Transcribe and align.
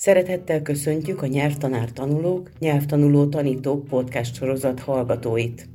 Szeretettel 0.00 0.62
köszöntjük 0.62 1.22
a 1.22 1.26
Nyelvtanár 1.26 1.92
Tanulók, 1.92 2.50
Nyelvtanuló 2.58 3.26
Tanítók 3.26 3.84
podcast 3.84 4.34
sorozat 4.34 4.80
hallgatóit. 4.80 5.68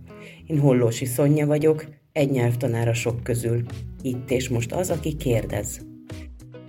Én 0.47 0.59
Hollósi 0.59 1.05
Szonya 1.05 1.45
vagyok, 1.45 1.85
egy 2.11 2.31
nyelvtanára 2.31 2.93
sok 2.93 3.23
közül. 3.23 3.63
Itt 4.01 4.31
és 4.31 4.49
most 4.49 4.71
az, 4.71 4.89
aki 4.89 5.15
kérdez. 5.15 5.81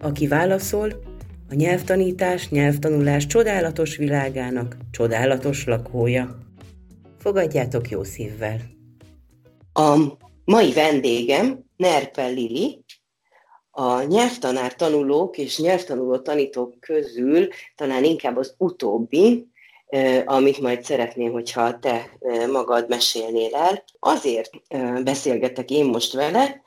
Aki 0.00 0.26
válaszol, 0.26 1.02
a 1.48 1.54
nyelvtanítás, 1.54 2.48
nyelvtanulás 2.48 3.26
csodálatos 3.26 3.96
világának 3.96 4.76
csodálatos 4.90 5.64
lakója. 5.64 6.38
Fogadjátok 7.18 7.90
jó 7.90 8.04
szívvel! 8.04 8.60
A 9.72 10.16
mai 10.44 10.72
vendégem 10.72 11.64
Nerpel 11.76 12.32
Lili, 12.32 12.84
a 13.78 14.02
nyelvtanár 14.02 14.74
tanulók 14.74 15.38
és 15.38 15.58
nyelvtanuló 15.58 16.18
tanítók 16.18 16.80
közül 16.80 17.48
talán 17.74 18.04
inkább 18.04 18.36
az 18.36 18.54
utóbbi, 18.58 19.46
amit 20.24 20.60
majd 20.60 20.84
szeretném, 20.84 21.32
hogyha 21.32 21.78
te 21.78 22.10
magad 22.50 22.88
mesélnél 22.88 23.54
el. 23.54 23.84
Azért 23.98 24.50
beszélgetek 25.04 25.70
én 25.70 25.84
most 25.84 26.12
vele, 26.12 26.62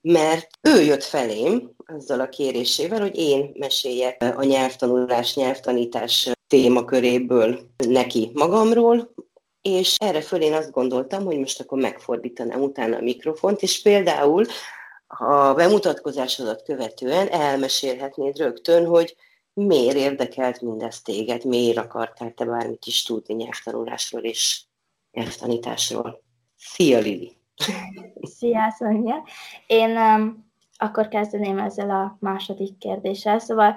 mert 0.00 0.48
ő 0.60 0.82
jött 0.82 1.02
felém 1.02 1.70
azzal 1.86 2.20
a 2.20 2.28
kérésével, 2.28 3.00
hogy 3.00 3.16
én 3.16 3.50
meséljek 3.54 4.34
a 4.36 4.44
nyelvtanulás, 4.44 5.34
nyelvtanítás 5.34 6.30
témaköréből 6.48 7.58
neki 7.88 8.30
magamról, 8.34 9.14
és 9.62 9.96
erre 9.98 10.20
föl 10.20 10.40
én 10.40 10.52
azt 10.52 10.70
gondoltam, 10.70 11.24
hogy 11.24 11.38
most 11.38 11.60
akkor 11.60 11.78
megfordítanám 11.78 12.62
utána 12.62 12.96
a 12.96 13.02
mikrofont, 13.02 13.62
és 13.62 13.82
például 13.82 14.44
a 15.18 15.54
bemutatkozásodat 15.54 16.62
követően 16.62 17.28
elmesélhetnéd 17.28 18.36
rögtön, 18.36 18.86
hogy 18.86 19.16
miért 19.52 19.96
érdekelt 19.96 20.60
mindezt 20.60 21.04
téged, 21.04 21.44
miért 21.44 21.76
akartál 21.76 22.32
te 22.32 22.44
bármit 22.44 22.84
is 22.86 23.02
tudni 23.02 23.34
nyelvtanulásról 23.34 24.22
és 24.22 24.62
nyelvtanításról. 25.12 26.22
Szia, 26.56 26.98
Lili! 26.98 27.36
Szia, 28.36 28.70
Szonya! 28.78 29.24
Én 29.66 29.96
um, 29.96 30.52
akkor 30.76 31.08
kezdeném 31.08 31.58
ezzel 31.58 31.90
a 31.90 32.16
második 32.20 32.78
kérdéssel. 32.78 33.38
Szóval 33.38 33.76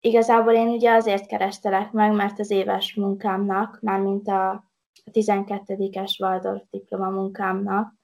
igazából 0.00 0.52
én 0.52 0.68
ugye 0.68 0.92
azért 0.92 1.26
kerestelek 1.26 1.92
meg, 1.92 2.12
mert 2.12 2.38
az 2.38 2.50
éves 2.50 2.94
munkámnak, 2.94 3.78
mármint 3.80 4.28
a 4.28 4.64
12-es 5.12 6.20
Waldorf 6.20 6.62
diploma 6.70 7.08
munkámnak 7.08 7.95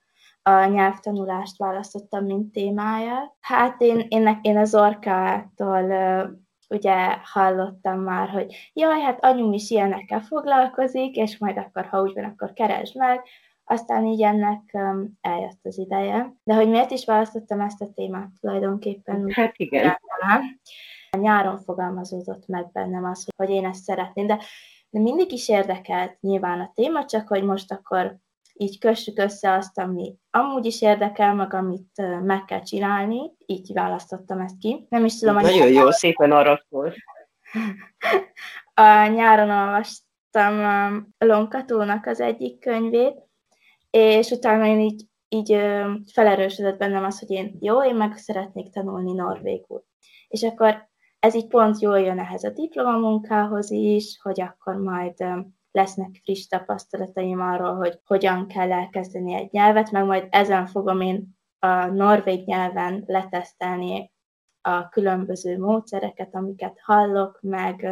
a 0.43 0.65
nyelvtanulást 0.65 1.59
választottam, 1.59 2.25
mint 2.25 2.53
témáját. 2.53 3.35
Hát 3.41 3.81
én, 3.81 4.07
én, 4.09 4.39
én 4.43 4.57
az 4.57 4.75
orkától 4.75 5.91
ugye 6.69 7.17
hallottam 7.23 8.01
már, 8.01 8.29
hogy 8.29 8.71
jaj, 8.73 9.01
hát 9.01 9.25
anyum 9.25 9.53
is 9.53 9.71
ilyenekkel 9.71 10.21
foglalkozik, 10.21 11.17
és 11.17 11.39
majd 11.39 11.59
akkor, 11.59 11.87
ha 11.87 12.03
úgy 12.03 12.13
van, 12.15 12.25
akkor 12.25 12.53
keresd 12.53 12.97
meg. 12.97 13.21
Aztán 13.65 14.05
így 14.05 14.23
ennek 14.23 14.79
eljött 15.21 15.61
az 15.63 15.79
ideje. 15.79 16.35
De 16.45 16.55
hogy 16.55 16.69
miért 16.69 16.91
is 16.91 17.05
választottam 17.05 17.61
ezt 17.61 17.83
a 17.83 17.93
témát 17.95 18.31
tulajdonképpen? 18.41 19.31
Hát 19.31 19.55
igen. 19.57 19.97
Nyáron 21.19 21.59
fogalmazódott 21.59 22.47
meg 22.47 22.71
bennem 22.73 23.05
az, 23.05 23.27
hogy 23.37 23.51
én 23.51 23.65
ezt 23.65 23.83
szeretném, 23.83 24.27
de, 24.27 24.39
de 24.91 25.01
mindig 25.01 25.33
is 25.33 25.49
érdekelt 25.49 26.21
nyilván 26.21 26.61
a 26.61 26.73
téma, 26.75 27.05
csak 27.05 27.29
hogy 27.29 27.43
most 27.43 27.73
akkor 27.73 28.17
így 28.63 28.79
kössük 28.79 29.19
össze 29.19 29.53
azt, 29.53 29.79
ami 29.79 30.15
amúgy 30.31 30.67
is 30.67 30.83
érdekel, 30.83 31.35
meg 31.35 31.55
amit 31.55 32.21
meg 32.23 32.45
kell 32.45 32.63
csinálni, 32.63 33.33
így 33.47 33.73
választottam 33.73 34.41
ezt 34.41 34.59
ki. 34.59 34.87
Nem 34.89 35.05
is 35.05 35.19
tudom, 35.19 35.35
Nagyon 35.35 35.69
jó, 35.69 35.91
szépen 35.91 36.33
arra 36.33 36.61
A 38.75 39.07
nyáron 39.07 39.51
olvastam 39.51 41.13
Lonkatónak 41.19 42.07
az 42.07 42.21
egyik 42.21 42.59
könyvét, 42.59 43.15
és 43.91 44.31
utána 44.31 44.67
én 44.67 44.81
így, 44.81 45.05
így 45.29 45.57
felerősödött 46.13 46.79
bennem 46.79 47.05
az, 47.05 47.19
hogy 47.19 47.31
én 47.31 47.57
jó, 47.61 47.85
én 47.85 47.95
meg 47.95 48.17
szeretnék 48.17 48.73
tanulni 48.73 49.13
norvégul. 49.13 49.85
És 50.29 50.43
akkor 50.43 50.91
ez 51.19 51.35
így 51.35 51.47
pont 51.47 51.81
jól 51.81 52.01
jön 52.01 52.19
ehhez 52.19 52.45
a 52.45 52.51
diplomamunkához 52.51 53.71
is, 53.71 54.19
hogy 54.23 54.41
akkor 54.41 54.75
majd 54.75 55.25
lesznek 55.73 56.21
friss 56.23 56.47
tapasztalataim 56.47 57.41
arról, 57.41 57.75
hogy 57.75 58.01
hogyan 58.05 58.47
kell 58.47 58.73
elkezdeni 58.73 59.35
egy 59.35 59.51
nyelvet, 59.51 59.91
meg 59.91 60.05
majd 60.05 60.27
ezen 60.31 60.67
fogom 60.67 61.01
én 61.01 61.39
a 61.59 61.87
norvég 61.87 62.47
nyelven 62.47 63.05
letesztelni 63.07 64.13
a 64.61 64.89
különböző 64.89 65.59
módszereket, 65.59 66.35
amiket 66.35 66.81
hallok, 66.83 67.39
meg 67.41 67.87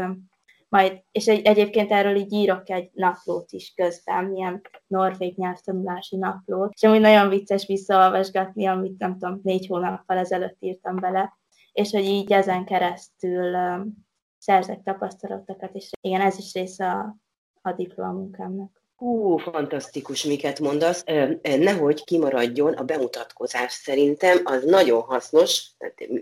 majd, 0.69 1.03
és 1.11 1.29
egy, 1.29 1.47
egyébként 1.47 1.91
erről 1.91 2.17
így 2.17 2.33
írok 2.33 2.71
egy 2.71 2.91
naplót 2.93 3.53
is 3.53 3.73
közben, 3.77 4.35
ilyen 4.35 4.61
norvég 4.87 5.37
nyelvtanulási 5.37 6.17
naplót, 6.17 6.73
és 6.73 6.83
amúgy 6.83 7.01
nagyon 7.01 7.29
vicces 7.29 7.67
visszaolvasgatni, 7.67 8.67
amit 8.67 8.99
nem 8.99 9.19
tudom, 9.19 9.41
négy 9.43 9.67
hónappal 9.67 10.17
ezelőtt 10.17 10.57
írtam 10.61 10.97
bele, 10.97 11.39
és 11.73 11.91
hogy 11.91 12.05
így 12.05 12.33
ezen 12.33 12.65
keresztül 12.65 13.55
um, 13.55 14.07
szerzek 14.39 14.83
tapasztalatokat, 14.83 15.75
és 15.75 15.91
igen, 16.01 16.21
ez 16.21 16.39
is 16.39 16.55
része 16.55 16.91
a 16.91 17.17
a 17.63 17.73
diplomunkámnak. 17.73 18.79
Hú, 18.97 19.37
fantasztikus, 19.37 20.25
miket 20.25 20.61
mondasz. 20.61 21.05
Nehogy 21.43 22.05
kimaradjon 22.05 22.73
a 22.73 22.85
bemutatkozás 22.85 23.73
szerintem, 23.73 24.39
az 24.45 24.65
nagyon 24.65 25.01
hasznos. 25.01 25.71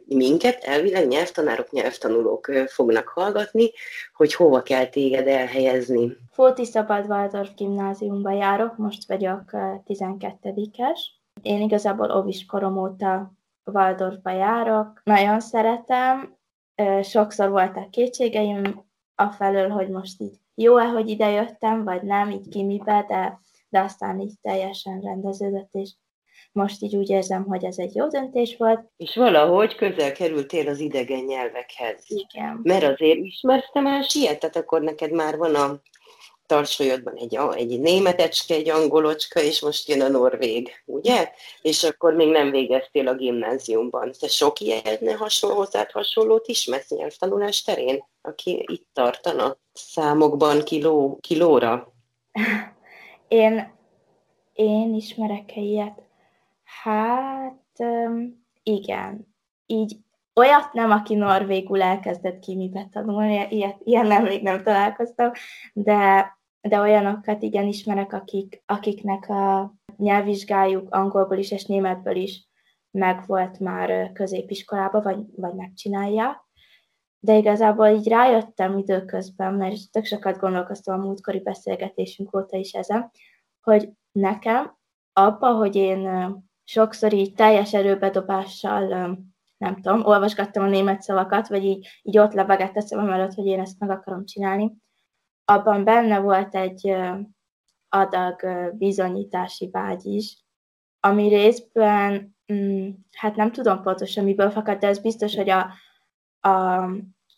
Minket 0.07 0.65
elvileg 0.65 1.07
nyelvtanárok, 1.07 1.71
nyelvtanulók 1.71 2.47
fognak 2.67 3.09
hallgatni, 3.09 3.71
hogy 4.13 4.35
hova 4.35 4.63
kell 4.63 4.87
téged 4.87 5.27
elhelyezni. 5.27 6.17
Fóti 6.31 6.65
Szabad 6.65 7.07
Waldorf 7.09 7.51
gimnáziumba 7.57 8.31
járok, 8.33 8.77
most 8.77 9.07
vagyok 9.07 9.43
12-es. 9.87 10.99
Én 11.43 11.61
igazából 11.61 12.17
óvis 12.17 12.47
korom 12.47 12.79
óta 12.79 13.33
Waldorfba 13.65 14.31
járok. 14.31 15.01
Nagyon 15.05 15.41
szeretem. 15.41 16.37
Sokszor 17.03 17.51
voltak 17.51 17.91
kétségeim 17.91 18.85
afelől, 19.15 19.69
hogy 19.69 19.89
most 19.89 20.21
így 20.21 20.37
jó-e, 20.63 20.85
hogy 20.85 21.09
ide 21.09 21.31
jöttem, 21.31 21.85
vagy 21.85 22.03
nem, 22.03 22.31
így 22.31 22.49
kimibe, 22.49 23.05
de, 23.09 23.41
de 23.69 23.81
aztán 23.81 24.21
így 24.21 24.33
teljesen 24.43 25.01
rendeződött, 25.01 25.69
és 25.73 25.91
most 26.53 26.83
így 26.83 26.97
úgy 26.97 27.11
érzem, 27.11 27.45
hogy 27.45 27.65
ez 27.65 27.79
egy 27.79 27.95
jó 27.95 28.09
döntés 28.09 28.57
volt. 28.57 28.91
És 28.97 29.17
valahogy 29.17 29.75
közel 29.75 30.13
kerültél 30.13 30.69
az 30.69 30.79
idegen 30.79 31.25
nyelvekhez. 31.25 32.05
Igen. 32.07 32.61
Mert 32.63 32.85
azért 32.85 33.19
ismersz 33.19 33.71
te 33.73 33.81
más 33.81 34.15
ilyet? 34.15 34.39
Tehát 34.39 34.57
akkor 34.57 34.81
neked 34.81 35.13
már 35.13 35.37
van 35.37 35.55
a 35.55 35.81
tarsolyodban 36.49 37.15
egy, 37.15 37.39
egy 37.55 37.81
németecske, 37.81 38.55
egy 38.55 38.69
angolocska, 38.69 39.41
és 39.41 39.61
most 39.61 39.89
jön 39.89 40.01
a 40.01 40.09
norvég, 40.09 40.71
ugye? 40.85 41.31
És 41.63 41.85
akkor 41.85 42.15
még 42.15 42.29
nem 42.29 42.51
végeztél 42.51 43.09
a 43.09 43.15
gimnáziumban. 43.15 44.13
Te 44.21 44.29
sok 44.29 44.61
ilyen 44.61 45.17
hasonló, 45.17 45.57
hozzád 45.57 45.91
hasonlót 45.91 46.49
ismersz 46.49 46.91
nyelvtanulás 46.91 47.63
terén, 47.63 48.05
aki 48.23 48.65
itt 48.71 48.87
tartana 48.93 49.57
számokban 49.73 50.63
kiló, 50.63 51.19
kilóra? 51.21 51.93
Én, 53.29 53.73
én 54.53 54.95
ismerek-e 54.95 55.61
ilyet? 55.61 56.03
Hát, 56.65 57.79
igen. 58.63 59.35
Így 59.67 59.97
olyat 60.35 60.73
nem, 60.73 60.91
aki 60.91 61.15
norvégul 61.15 61.83
elkezdett 61.83 62.39
kimibe 62.39 62.89
tanulni, 62.93 63.47
ilyet, 63.51 63.77
ilyen 63.85 64.07
nem 64.07 64.23
még 64.23 64.43
nem 64.43 64.63
találkoztam, 64.63 65.31
de 65.73 66.38
de 66.61 66.81
olyanokat 66.81 67.43
igen 67.43 67.67
ismerek, 67.67 68.13
akik, 68.13 68.63
akiknek 68.67 69.29
a 69.29 69.75
nyelvvizsgájuk 69.97 70.95
angolból 70.95 71.37
is 71.37 71.51
és 71.51 71.65
németből 71.65 72.17
is 72.17 72.49
megvolt 72.91 73.59
már 73.59 74.13
középiskolában, 74.13 75.03
vagy, 75.03 75.19
vagy 75.37 75.55
megcsinálják. 75.55 76.47
De 77.21 77.37
igazából 77.37 77.87
így 77.87 78.09
rájöttem 78.09 78.79
időközben, 78.79 79.55
mert 79.55 79.91
tök 79.91 80.05
sokat 80.05 80.39
gondolkoztam 80.39 81.01
a 81.01 81.05
múltkori 81.05 81.41
beszélgetésünk 81.41 82.37
óta 82.37 82.57
is 82.57 82.73
ezen, 82.73 83.11
hogy 83.61 83.91
nekem 84.13 84.77
abba, 85.13 85.53
hogy 85.53 85.77
én 85.77 86.33
sokszor 86.65 87.13
így 87.13 87.35
teljes 87.35 87.75
erőbedobással, 87.75 88.87
nem 89.57 89.75
tudom, 89.75 90.05
olvasgattam 90.05 90.65
a 90.65 90.69
német 90.69 91.03
szavakat, 91.03 91.49
vagy 91.49 91.65
így, 91.65 91.89
így 92.03 92.19
ott 92.19 92.33
lebegett 92.33 92.77
a 92.77 92.81
szemem 92.81 93.11
előtt, 93.11 93.35
hogy 93.35 93.47
én 93.47 93.61
ezt 93.61 93.79
meg 93.79 93.91
akarom 93.91 94.25
csinálni, 94.25 94.77
abban 95.51 95.85
benne 95.85 96.19
volt 96.19 96.55
egy 96.55 96.97
adag 97.89 98.47
bizonyítási 98.73 99.69
vágy 99.71 100.05
is, 100.07 100.45
ami 101.01 101.29
részben, 101.29 102.37
mm, 102.53 102.89
hát 103.13 103.37
nem 103.37 103.53
tudom 103.53 103.83
pontosan 103.83 104.25
miből 104.25 104.51
fakad, 104.51 104.79
de 104.79 104.87
ez 104.87 104.99
biztos, 104.99 105.35
hogy 105.35 105.51
a, 105.51 105.71
a, 106.41 106.83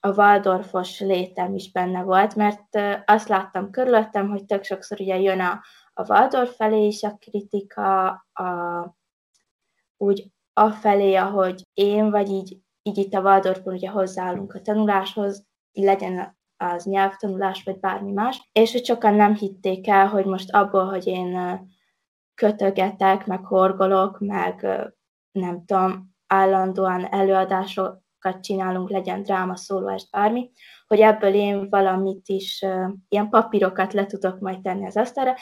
a 0.00 0.08
Waldorfos 0.14 1.00
létem 1.00 1.54
is 1.54 1.72
benne 1.72 2.02
volt, 2.02 2.34
mert 2.34 2.78
azt 3.04 3.28
láttam 3.28 3.70
körülöttem, 3.70 4.28
hogy 4.28 4.44
tök 4.44 4.64
sokszor 4.64 5.00
ugye 5.00 5.18
jön 5.18 5.40
a, 5.40 5.60
a 5.94 6.08
Waldorf 6.08 6.56
felé 6.56 6.86
is 6.86 7.02
a 7.02 7.16
kritika, 7.18 8.06
a, 8.32 8.96
úgy 9.96 10.30
afelé, 10.52 11.14
ahogy 11.14 11.62
én, 11.74 12.10
vagy 12.10 12.28
így, 12.28 12.58
így 12.82 12.98
itt 12.98 13.14
a 13.14 13.20
Waldorfban 13.20 13.74
ugye 13.74 13.88
hozzáállunk 13.90 14.54
a 14.54 14.60
tanuláshoz, 14.60 15.46
legyen 15.72 16.38
az 16.62 16.84
nyelvtanulás, 16.84 17.62
vagy 17.62 17.78
bármi 17.78 18.12
más, 18.12 18.48
és 18.52 18.72
hogy 18.72 18.84
sokan 18.84 19.14
nem 19.14 19.34
hitték 19.34 19.88
el, 19.88 20.06
hogy 20.06 20.24
most 20.24 20.50
abból, 20.50 20.84
hogy 20.84 21.06
én 21.06 21.60
kötögetek, 22.34 23.26
meg 23.26 23.44
horgolok, 23.44 24.18
meg 24.18 24.66
nem 25.32 25.64
tudom, 25.64 26.14
állandóan 26.26 27.12
előadásokat 27.12 28.40
csinálunk, 28.40 28.90
legyen 28.90 29.22
dráma, 29.22 29.56
szólóest, 29.56 30.10
bármi, 30.10 30.50
hogy 30.86 31.00
ebből 31.00 31.34
én 31.34 31.68
valamit 31.68 32.28
is, 32.28 32.64
ilyen 33.08 33.28
papírokat 33.28 33.92
le 33.92 34.06
tudok 34.06 34.38
majd 34.38 34.60
tenni 34.60 34.86
az 34.86 34.96
asztalra, 34.96 35.34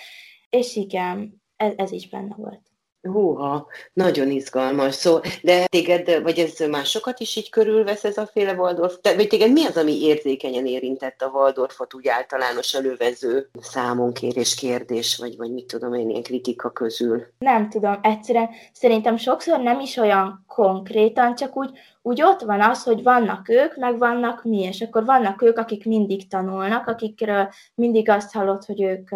és 0.48 0.76
igen, 0.76 1.42
ez, 1.56 1.72
ez 1.76 1.92
is 1.92 2.08
benne 2.08 2.34
volt. 2.34 2.67
Húha, 3.02 3.66
nagyon 3.92 4.30
izgalmas 4.30 4.94
szó. 4.94 5.18
De 5.42 5.64
téged, 5.66 6.22
vagy 6.22 6.38
ez 6.38 6.68
másokat 6.70 7.20
is 7.20 7.36
így 7.36 7.50
körülvesz 7.50 8.04
ez 8.04 8.16
a 8.18 8.26
féle 8.26 8.52
Waldorf? 8.52 8.96
Te, 9.00 9.14
vagy 9.14 9.28
téged 9.28 9.52
mi 9.52 9.64
az, 9.64 9.76
ami 9.76 10.02
érzékenyen 10.02 10.66
érintett 10.66 11.22
a 11.22 11.30
Waldorfot 11.34 11.94
úgy 11.94 12.08
általános 12.08 12.74
elővező 12.74 13.50
számonkérés 13.60 14.54
kérdés, 14.54 15.16
vagy, 15.16 15.36
vagy 15.36 15.52
mit 15.52 15.66
tudom 15.66 15.94
én, 15.94 16.10
ilyen 16.10 16.22
kritika 16.22 16.70
közül? 16.70 17.26
Nem 17.38 17.68
tudom, 17.68 17.98
egyszerűen 18.02 18.48
szerintem 18.72 19.16
sokszor 19.16 19.60
nem 19.60 19.80
is 19.80 19.96
olyan 19.96 20.44
konkrétan, 20.46 21.34
csak 21.34 21.56
úgy, 21.56 21.70
úgy 22.02 22.22
ott 22.22 22.40
van 22.40 22.60
az, 22.60 22.82
hogy 22.82 23.02
vannak 23.02 23.48
ők, 23.48 23.76
meg 23.76 23.98
vannak 23.98 24.44
mi, 24.44 24.62
és 24.62 24.80
akkor 24.80 25.04
vannak 25.04 25.42
ők, 25.42 25.58
akik 25.58 25.84
mindig 25.84 26.28
tanulnak, 26.28 26.86
akikről 26.86 27.48
mindig 27.74 28.08
azt 28.08 28.32
hallott, 28.32 28.64
hogy 28.64 28.82
ők 28.82 29.10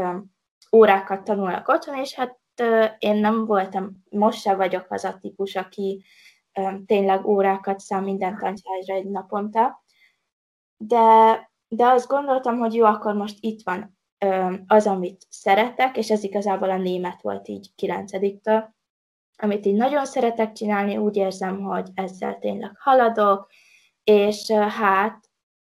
órákat 0.72 1.24
tanulnak 1.24 1.68
otthon, 1.68 1.98
és 1.98 2.14
hát 2.14 2.40
én 2.98 3.16
nem 3.16 3.44
voltam, 3.44 4.02
most 4.10 4.40
sem 4.40 4.56
vagyok 4.56 4.86
az 4.88 5.04
a 5.04 5.18
típus, 5.20 5.56
aki 5.56 6.04
tényleg 6.86 7.26
órákat 7.26 7.80
szám 7.80 8.04
minden 8.04 8.38
tantárgyra 8.38 8.94
egy 8.94 9.10
naponta, 9.10 9.84
de, 10.76 10.96
de 11.68 11.86
azt 11.86 12.08
gondoltam, 12.08 12.58
hogy 12.58 12.74
jó, 12.74 12.84
akkor 12.84 13.14
most 13.14 13.36
itt 13.40 13.62
van 13.64 13.98
az, 14.66 14.86
amit 14.86 15.26
szeretek, 15.28 15.96
és 15.96 16.10
ez 16.10 16.22
igazából 16.22 16.70
a 16.70 16.76
német 16.76 17.22
volt 17.22 17.48
így 17.48 17.74
kilencediktől, 17.74 18.74
amit 19.36 19.66
így 19.66 19.74
nagyon 19.74 20.04
szeretek 20.04 20.52
csinálni, 20.52 20.96
úgy 20.96 21.16
érzem, 21.16 21.60
hogy 21.60 21.88
ezzel 21.94 22.38
tényleg 22.38 22.72
haladok, 22.78 23.50
és 24.04 24.50
hát 24.50 25.24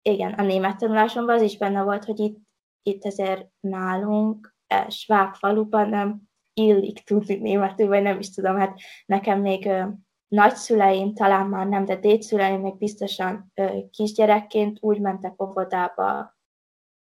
igen, 0.03 0.33
a 0.33 0.43
német 0.43 0.79
tanulásomban 0.79 1.35
az 1.35 1.43
is 1.43 1.57
benne 1.57 1.83
volt, 1.83 2.05
hogy 2.05 2.19
itt, 2.19 2.39
itt 2.83 3.05
ezért 3.05 3.47
nálunk, 3.61 4.55
e, 4.67 4.89
Sváb 4.89 5.35
faluban 5.35 5.89
nem 5.89 6.30
illik 6.55 7.05
tudni 7.05 7.35
németül, 7.35 7.87
vagy 7.87 8.03
nem 8.03 8.19
is 8.19 8.31
tudom, 8.31 8.57
hát 8.57 8.79
nekem 9.07 9.41
még 9.41 9.67
ö, 9.67 9.83
nagyszüleim, 10.29 11.15
talán 11.15 11.47
már 11.47 11.67
nem, 11.67 11.85
de 11.85 11.97
dédszüleim 11.97 12.61
még 12.61 12.79
biztosan 12.79 13.53
ö, 13.55 13.79
kisgyerekként 13.91 14.79
úgy 14.81 15.01
mentek 15.01 15.43
óvodába, 15.43 16.39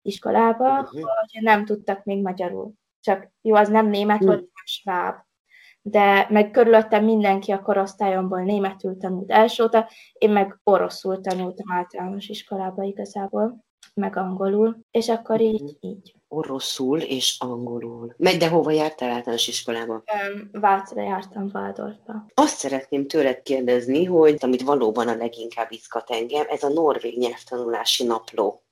iskolába, 0.01 0.79
uh-huh. 0.79 1.01
hogy 1.01 1.41
nem 1.41 1.65
tudtak 1.65 2.03
még 2.03 2.21
magyarul. 2.21 2.73
Csak 2.99 3.31
jó, 3.41 3.55
az 3.55 3.69
nem 3.69 3.87
német 3.87 4.15
uh-huh. 4.15 4.29
volt, 4.29 4.39
nem 4.39 4.65
sváb. 4.65 5.15
De 5.81 6.27
meg 6.29 6.51
körülöttem 6.51 7.03
mindenki 7.03 7.51
a 7.51 7.61
korosztályomból 7.61 8.41
németül 8.41 8.97
tanult 8.97 9.31
elsőta, 9.31 9.89
én 10.13 10.31
meg 10.31 10.59
oroszul 10.63 11.21
tanultam 11.21 11.71
általános 11.71 12.27
iskolába 12.27 12.83
igazából, 12.83 13.63
meg 13.93 14.17
angolul, 14.17 14.77
és 14.91 15.09
akkor 15.09 15.41
így, 15.41 15.61
uh-huh. 15.61 15.77
így 15.79 16.15
oroszul 16.33 16.99
és 16.99 17.35
angolul. 17.39 18.13
Megy, 18.17 18.37
de 18.37 18.47
hova 18.47 18.71
jártál 18.71 19.09
általános 19.09 19.47
iskolába? 19.47 20.03
Vácra 20.51 21.01
jártam, 21.01 21.49
Valdorfba. 21.51 22.25
Azt 22.33 22.57
szeretném 22.57 23.07
tőled 23.07 23.41
kérdezni, 23.41 24.05
hogy 24.05 24.37
amit 24.39 24.61
valóban 24.61 25.07
a 25.07 25.15
leginkább 25.15 25.71
izgat 25.71 26.09
engem, 26.09 26.45
ez 26.49 26.63
a 26.63 26.69
norvég 26.69 27.17
nyelvtanulási 27.17 28.03
napló. 28.03 28.63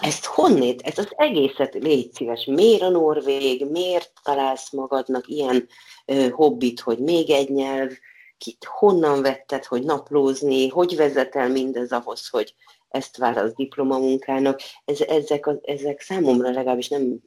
Ezt 0.00 0.24
honnét, 0.24 0.80
ez 0.82 0.98
az 0.98 1.08
egészet 1.16 1.74
légy 1.74 2.12
szíves. 2.12 2.44
Miért 2.44 2.82
a 2.82 2.88
norvég, 2.88 3.70
miért 3.70 4.12
találsz 4.22 4.72
magadnak 4.72 5.28
ilyen 5.28 5.68
ö, 6.06 6.28
hobbit, 6.28 6.80
hogy 6.80 6.98
még 6.98 7.30
egy 7.30 7.50
nyelv, 7.50 7.90
kit, 8.38 8.64
honnan 8.64 9.22
vetted, 9.22 9.64
hogy 9.64 9.82
naplózni, 9.82 10.68
hogy 10.68 10.96
vezetel 10.96 11.48
mindez 11.48 11.92
ahhoz, 11.92 12.28
hogy 12.28 12.54
ezt 12.88 13.16
válasz 13.16 13.54
diplomamunkának. 13.54 14.60
Ez, 14.84 15.00
ezek, 15.00 15.46
a, 15.46 15.58
ezek 15.62 16.00
számomra 16.00 16.50
legalábbis 16.50 16.88
nem 16.88 17.20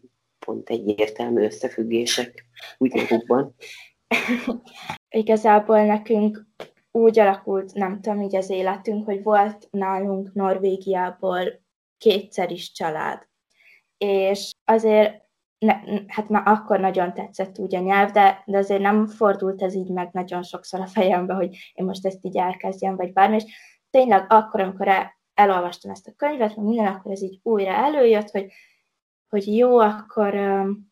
pont 0.45 0.69
egyértelmű 0.69 1.43
összefüggések 1.43 2.45
úgy 2.77 2.93
magukban. 2.93 3.55
Igazából 5.09 5.85
nekünk 5.85 6.45
úgy 6.91 7.19
alakult, 7.19 7.73
nem 7.73 8.01
tudom, 8.01 8.21
így 8.21 8.35
az 8.35 8.49
életünk, 8.49 9.05
hogy 9.05 9.23
volt 9.23 9.67
nálunk 9.71 10.33
Norvégiából 10.33 11.61
kétszer 11.97 12.51
is 12.51 12.71
család. 12.71 13.27
És 13.97 14.51
azért, 14.65 15.29
ne, 15.57 15.73
hát 16.07 16.29
már 16.29 16.47
akkor 16.47 16.79
nagyon 16.79 17.13
tetszett 17.13 17.59
úgy 17.59 17.75
a 17.75 17.79
nyelv, 17.79 18.11
de, 18.11 18.43
de 18.45 18.57
azért 18.57 18.81
nem 18.81 19.07
fordult 19.07 19.61
ez 19.61 19.75
így 19.75 19.89
meg 19.89 20.09
nagyon 20.11 20.43
sokszor 20.43 20.79
a 20.79 20.87
fejembe, 20.87 21.33
hogy 21.33 21.57
én 21.73 21.85
most 21.85 22.05
ezt 22.05 22.25
így 22.25 22.37
elkezdjem, 22.37 22.95
vagy 22.95 23.13
bármi, 23.13 23.35
és 23.35 23.43
tényleg 23.89 24.25
akkor, 24.29 24.61
amikor 24.61 24.87
elolvastam 25.33 25.91
ezt 25.91 26.07
a 26.07 26.13
könyvet, 26.15 26.55
meg 26.55 26.65
minden, 26.65 26.85
akkor 26.85 27.11
ez 27.11 27.21
így 27.21 27.39
újra 27.43 27.71
előjött, 27.71 28.29
hogy, 28.29 28.51
hogy 29.29 29.55
jó, 29.55 29.77
akkor 29.77 30.35
um, 30.35 30.91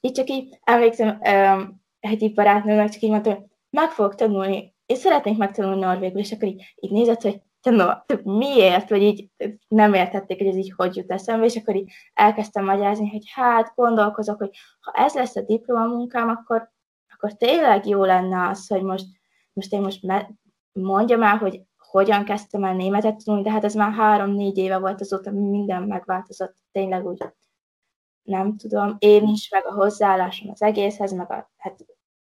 így 0.00 0.12
csak 0.12 0.28
így 0.28 0.58
emlékszem, 0.64 1.20
um, 1.30 1.82
egyik 2.00 2.34
barátnőnek 2.34 2.88
csak 2.88 3.02
így 3.02 3.10
mondtam, 3.10 3.34
hogy 3.34 3.44
meg 3.70 3.90
fogok 3.90 4.14
tanulni, 4.14 4.74
és 4.86 4.98
szeretnék 4.98 5.36
megtanulni 5.36 5.80
norvégul, 5.80 6.20
és 6.20 6.32
akkor 6.32 6.48
így, 6.48 6.74
így 6.76 6.90
nézett, 6.90 7.22
hogy 7.22 7.42
te 7.60 7.70
no, 7.70 7.88
miért, 8.22 8.88
vagy 8.90 9.02
így 9.02 9.30
nem 9.68 9.94
értették, 9.94 10.38
hogy 10.38 10.46
ez 10.46 10.56
így 10.56 10.72
hogy 10.76 10.96
jut 10.96 11.10
eszembe, 11.10 11.44
és 11.44 11.56
akkor 11.56 11.76
így 11.76 11.92
elkezdtem 12.14 12.64
magyarázni, 12.64 13.10
hogy 13.10 13.22
hát 13.32 13.72
gondolkozok, 13.74 14.38
hogy 14.38 14.50
ha 14.80 14.92
ez 14.92 15.14
lesz 15.14 15.36
a 15.36 15.42
diplomamunkám, 15.42 16.28
akkor, 16.28 16.70
akkor 17.08 17.32
tényleg 17.32 17.86
jó 17.86 18.04
lenne 18.04 18.48
az, 18.48 18.66
hogy 18.66 18.82
most, 18.82 19.06
most 19.52 19.72
én 19.72 19.80
most 19.80 20.02
me- 20.02 20.30
mondjam 20.72 21.22
el, 21.22 21.36
hogy 21.36 21.62
hogyan 21.90 22.24
kezdtem 22.24 22.64
el 22.64 22.74
németet 22.74 23.24
tanulni, 23.24 23.46
de 23.46 23.52
hát 23.52 23.64
ez 23.64 23.74
már 23.74 23.92
három-négy 23.92 24.58
éve 24.58 24.78
volt 24.78 25.00
azóta, 25.00 25.30
minden 25.30 25.82
megváltozott, 25.82 26.56
tényleg 26.72 27.06
úgy 27.06 27.18
nem 28.22 28.56
tudom, 28.56 28.96
én 28.98 29.28
is, 29.28 29.48
meg 29.48 29.66
a 29.66 29.72
hozzáállásom 29.72 30.50
az 30.50 30.62
egészhez, 30.62 31.12
meg 31.12 31.30
a, 31.30 31.50
hát 31.56 31.84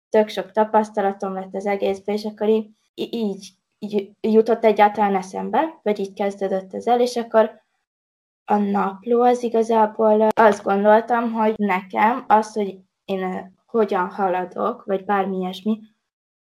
tök 0.08 0.28
sok 0.28 0.50
tapasztalatom 0.50 1.34
lett 1.34 1.54
az 1.54 1.66
egészben, 1.66 2.14
és 2.14 2.24
akkor 2.24 2.48
így, 2.48 2.70
így, 2.94 3.48
így 3.78 4.10
jutott 4.20 4.64
egyáltalán 4.64 5.16
eszembe, 5.16 5.80
vagy 5.82 5.98
így 5.98 6.12
kezdődött 6.12 6.74
ez 6.74 6.86
el, 6.86 7.00
és 7.00 7.16
akkor 7.16 7.62
a 8.44 8.56
napló 8.56 9.22
az 9.22 9.42
igazából 9.42 10.28
azt 10.34 10.62
gondoltam, 10.62 11.32
hogy 11.32 11.54
nekem 11.56 12.24
az, 12.28 12.52
hogy 12.52 12.78
én 13.04 13.52
hogyan 13.66 14.10
haladok, 14.10 14.84
vagy 14.84 15.04
bármi 15.04 15.36
ilyesmi, 15.36 15.80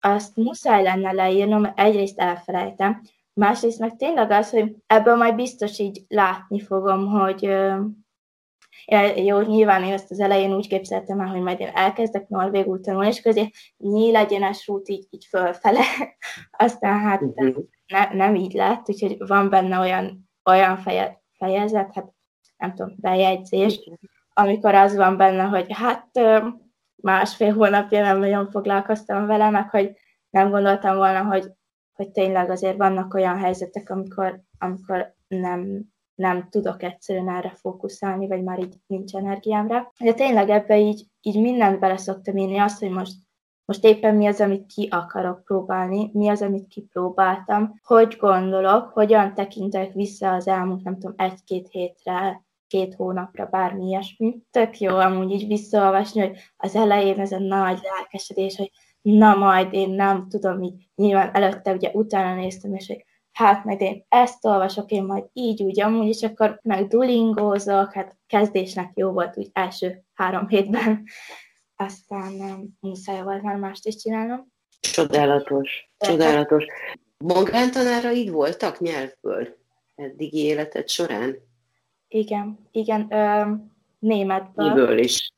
azt 0.05 0.35
muszáj 0.35 0.83
lenne 0.83 1.11
leírnom, 1.11 1.71
egyrészt 1.75 2.19
elfelejtem, 2.19 3.01
másrészt 3.33 3.79
meg 3.79 3.95
tényleg 3.95 4.31
az, 4.31 4.49
hogy 4.49 4.75
ebből 4.87 5.15
majd 5.15 5.35
biztos 5.35 5.79
így 5.79 6.05
látni 6.07 6.59
fogom, 6.59 7.07
hogy 7.07 7.41
jó, 9.15 9.41
nyilván 9.41 9.83
én 9.83 9.93
ezt 9.93 10.11
az 10.11 10.19
elején 10.19 10.55
úgy 10.55 10.67
képzeltem 10.67 11.19
el, 11.19 11.27
hogy 11.27 11.41
majd 11.41 11.59
én 11.59 11.71
elkezdek 11.73 12.27
norvégul 12.27 12.81
tanulni, 12.81 13.07
és 13.07 13.21
közé 13.21 13.49
nyílegyenes 13.77 14.67
út 14.67 14.89
így, 14.89 15.07
így 15.09 15.25
fölfele. 15.25 15.81
Aztán 16.65 16.99
hát 16.99 17.21
uh-huh. 17.21 17.55
ne, 17.87 18.13
nem 18.13 18.35
így 18.35 18.53
lett, 18.53 18.89
úgyhogy 18.89 19.15
van 19.27 19.49
benne 19.49 19.79
olyan, 19.79 20.29
olyan 20.45 20.77
feje, 20.77 21.21
fejezet, 21.37 21.93
hát 21.93 22.13
nem 22.57 22.73
tudom, 22.73 22.95
bejegyzés, 22.97 23.89
amikor 24.33 24.75
az 24.75 24.95
van 24.95 25.17
benne, 25.17 25.43
hogy 25.43 25.65
hát 25.69 26.09
másfél 27.05 27.53
hónapja 27.53 28.01
nem 28.01 28.19
nagyon 28.19 28.49
foglalkoztam 28.49 29.25
vele, 29.25 29.49
meg 29.49 29.69
hogy 29.69 29.91
nem 30.29 30.49
gondoltam 30.49 30.95
volna, 30.95 31.23
hogy, 31.23 31.51
hogy 31.93 32.11
tényleg 32.11 32.49
azért 32.49 32.77
vannak 32.77 33.13
olyan 33.13 33.37
helyzetek, 33.37 33.89
amikor, 33.89 34.41
amikor 34.57 35.15
nem, 35.27 35.83
nem 36.15 36.47
tudok 36.49 36.83
egyszerűen 36.83 37.29
erre 37.29 37.49
fókuszálni, 37.49 38.27
vagy 38.27 38.43
már 38.43 38.59
így 38.59 38.75
nincs 38.87 39.15
energiámra. 39.15 39.91
De 39.99 40.13
tényleg 40.13 40.49
ebbe 40.49 40.79
így, 40.79 41.05
így 41.21 41.41
mindent 41.41 41.79
bele 41.79 41.97
szoktam 41.97 42.37
írni, 42.37 42.57
azt, 42.57 42.79
hogy 42.79 42.89
most 42.89 43.13
most 43.67 43.83
éppen 43.83 44.15
mi 44.15 44.27
az, 44.27 44.41
amit 44.41 44.65
ki 44.65 44.87
akarok 44.91 45.43
próbálni, 45.43 46.09
mi 46.13 46.29
az, 46.29 46.41
amit 46.41 46.67
kipróbáltam, 46.67 47.79
hogy 47.83 48.17
gondolok, 48.19 48.89
hogyan 48.89 49.33
tekintek 49.33 49.93
vissza 49.93 50.33
az 50.33 50.47
elmúlt, 50.47 50.83
nem 50.83 50.93
tudom, 50.99 51.15
egy-két 51.17 51.67
hétre, 51.67 52.44
két 52.67 52.93
hónapra, 52.93 53.45
bármi 53.45 53.85
ilyesmi. 53.85 54.37
Tök 54.51 54.79
jó 54.79 54.95
amúgy 54.95 55.31
így 55.31 55.47
visszaolvasni, 55.47 56.21
hogy 56.21 56.37
az 56.57 56.75
elején 56.75 57.19
ez 57.19 57.31
a 57.31 57.39
nagy 57.39 57.79
lelkesedés, 57.81 58.55
hogy 58.55 58.71
na 59.01 59.35
majd 59.35 59.73
én 59.73 59.89
nem 59.89 60.27
tudom, 60.29 60.63
így 60.63 60.87
nyilván 60.95 61.35
előtte 61.35 61.73
ugye 61.73 61.89
utána 61.93 62.35
néztem, 62.35 62.73
és 62.73 62.87
hogy 62.87 63.05
hát 63.31 63.63
majd 63.63 63.81
én 63.81 64.05
ezt 64.09 64.45
olvasok, 64.45 64.91
én 64.91 65.03
majd 65.03 65.23
így, 65.33 65.63
úgy, 65.63 65.81
amúgy, 65.81 66.07
és 66.07 66.23
akkor 66.23 66.59
meg 66.63 66.87
dulingózok, 66.87 67.93
hát 67.93 68.17
kezdésnek 68.27 68.91
jó 68.95 69.11
volt 69.11 69.37
úgy 69.37 69.49
első 69.53 70.03
három 70.13 70.47
hétben, 70.47 71.03
aztán 71.75 72.33
nem 72.33 72.67
muszáj 72.79 73.23
volt 73.23 73.41
már 73.41 73.55
mást 73.55 73.85
is 73.85 73.95
csinálnom. 73.95 74.47
Csodálatos, 74.79 75.91
csodálatos. 75.97 76.65
Magántanáraid 77.17 78.29
voltak 78.29 78.79
nyelvből? 78.79 79.63
eddigi 79.95 80.37
életed 80.37 80.89
során? 80.89 81.37
Igen, 82.07 82.67
igen, 82.71 83.07
ö, 83.09 83.51
németből. 83.99 84.67
Miből 84.67 84.97
is? 84.97 85.33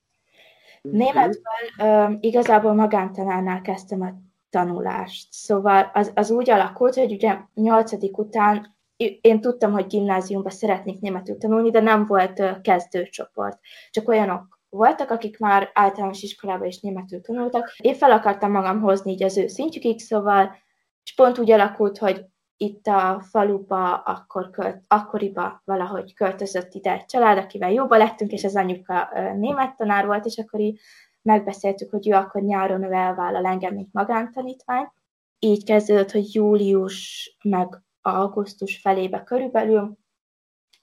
Németből 0.81 1.41
ö, 1.79 2.11
igazából 2.19 2.73
magántanárnál 2.73 3.61
kezdtem 3.61 4.01
a 4.01 4.13
tanulást. 4.49 5.27
Szóval 5.31 5.91
az, 5.93 6.11
az 6.15 6.31
úgy 6.31 6.49
alakult, 6.49 6.95
hogy 6.95 7.11
ugye 7.11 7.37
nyolcadik 7.53 8.17
után 8.17 8.75
én 9.21 9.41
tudtam, 9.41 9.71
hogy 9.71 9.87
gimnáziumban 9.87 10.51
szeretnék 10.51 10.99
németül 10.99 11.37
tanulni, 11.37 11.69
de 11.71 11.79
nem 11.79 12.05
volt 12.05 12.61
kezdőcsoport. 12.61 13.59
Csak 13.89 14.07
olyanok 14.07 14.59
voltak, 14.69 15.09
akik 15.09 15.39
már 15.39 15.69
általános 15.73 16.21
iskolában 16.21 16.67
is 16.67 16.79
németül 16.79 17.21
tanultak. 17.21 17.75
Én 17.77 17.95
fel 17.95 18.11
akartam 18.11 18.51
magam 18.51 18.81
hozni 18.81 19.11
így 19.11 19.23
az 19.23 19.37
ő 19.37 19.47
szintjükig, 19.47 19.99
szóval, 19.99 20.55
és 21.03 21.13
pont 21.13 21.37
úgy 21.37 21.51
alakult, 21.51 21.97
hogy 21.97 22.25
itt 22.57 22.87
a 22.87 23.19
faluba 23.29 23.95
akkor 23.95 24.49
költ, 24.49 24.83
akkoriba 24.87 25.61
valahogy 25.65 26.13
költözött 26.13 26.73
ide 26.73 26.91
egy 26.91 27.05
család, 27.05 27.37
akivel 27.37 27.71
jóba 27.71 27.97
lettünk, 27.97 28.31
és 28.31 28.43
az 28.43 28.55
anyuka 28.55 29.09
német 29.35 29.75
tanár 29.75 30.05
volt, 30.05 30.25
és 30.25 30.37
akkor 30.37 30.59
így 30.59 30.79
megbeszéltük, 31.21 31.89
hogy 31.89 32.09
ő 32.09 32.13
akkor 32.13 32.41
nyáron 32.41 32.83
ő 32.83 32.91
elvállal 32.91 33.45
engem, 33.45 33.73
mint 33.73 33.93
magántanítvány. 33.93 34.91
Így 35.39 35.63
kezdődött, 35.63 36.11
hogy 36.11 36.33
július 36.33 37.37
meg 37.43 37.81
augusztus 38.01 38.77
felébe 38.77 39.23
körülbelül, 39.23 39.97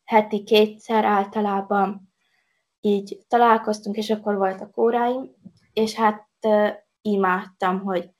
heti 0.04 0.42
kétszer 0.42 1.04
általában 1.04 2.12
így 2.80 3.18
találkoztunk, 3.28 3.96
és 3.96 4.10
akkor 4.10 4.36
voltak 4.36 4.78
óráim, 4.78 5.30
és 5.72 5.94
hát 5.94 6.28
imádtam, 7.02 7.80
hogy 7.80 8.10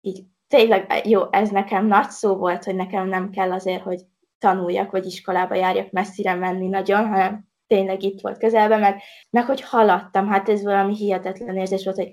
így 0.00 0.24
tényleg 0.50 1.06
jó, 1.08 1.22
ez 1.30 1.50
nekem 1.50 1.86
nagy 1.86 2.10
szó 2.10 2.36
volt, 2.36 2.64
hogy 2.64 2.74
nekem 2.74 3.08
nem 3.08 3.30
kell 3.30 3.52
azért, 3.52 3.82
hogy 3.82 4.00
tanuljak, 4.38 4.90
vagy 4.90 5.06
iskolába 5.06 5.54
járjak 5.54 5.90
messzire 5.90 6.34
menni 6.34 6.68
nagyon, 6.68 7.08
hanem 7.08 7.48
tényleg 7.66 8.02
itt 8.02 8.20
volt 8.20 8.38
közelben, 8.38 8.80
meg, 8.80 9.02
meg 9.30 9.44
hogy 9.44 9.60
haladtam, 9.60 10.28
hát 10.28 10.48
ez 10.48 10.62
valami 10.62 10.94
hihetetlen 10.94 11.56
érzés 11.56 11.84
volt, 11.84 11.96
hogy 11.96 12.12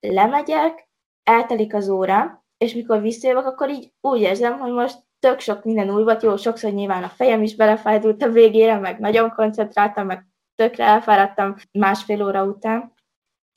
lemegyek, 0.00 0.88
eltelik 1.22 1.74
az 1.74 1.88
óra, 1.88 2.44
és 2.58 2.74
mikor 2.74 3.00
visszajövök, 3.00 3.46
akkor 3.46 3.70
így 3.70 3.92
úgy 4.00 4.20
érzem, 4.20 4.58
hogy 4.58 4.72
most 4.72 4.98
tök 5.18 5.40
sok 5.40 5.64
minden 5.64 5.90
új 5.90 6.02
volt, 6.02 6.22
jó, 6.22 6.36
sokszor 6.36 6.72
nyilván 6.72 7.02
a 7.02 7.08
fejem 7.08 7.42
is 7.42 7.56
belefájdult 7.56 8.22
a 8.22 8.28
végére, 8.28 8.78
meg 8.78 8.98
nagyon 8.98 9.30
koncentráltam, 9.30 10.06
meg 10.06 10.26
tökre 10.54 10.84
elfáradtam 10.84 11.54
másfél 11.72 12.24
óra 12.24 12.44
után, 12.44 12.92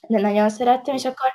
de 0.08 0.22
nagyon 0.22 0.50
szerettem, 0.50 0.96
és 0.96 1.06
akkor 1.06 1.32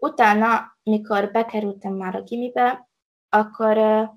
utána, 0.00 0.78
mikor 0.82 1.30
bekerültem 1.30 1.92
már 1.92 2.16
a 2.16 2.22
gimibe, 2.22 2.88
akkor 3.28 3.76
uh, 3.76 4.08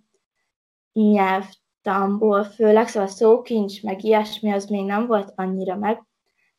nyelvtamból 0.93 2.43
főleg, 2.43 2.87
szóval 2.87 3.09
szókincs, 3.09 3.83
meg 3.83 4.03
ilyesmi, 4.03 4.51
az 4.51 4.65
még 4.65 4.85
nem 4.85 5.07
volt 5.07 5.33
annyira 5.35 5.75
meg, 5.75 6.03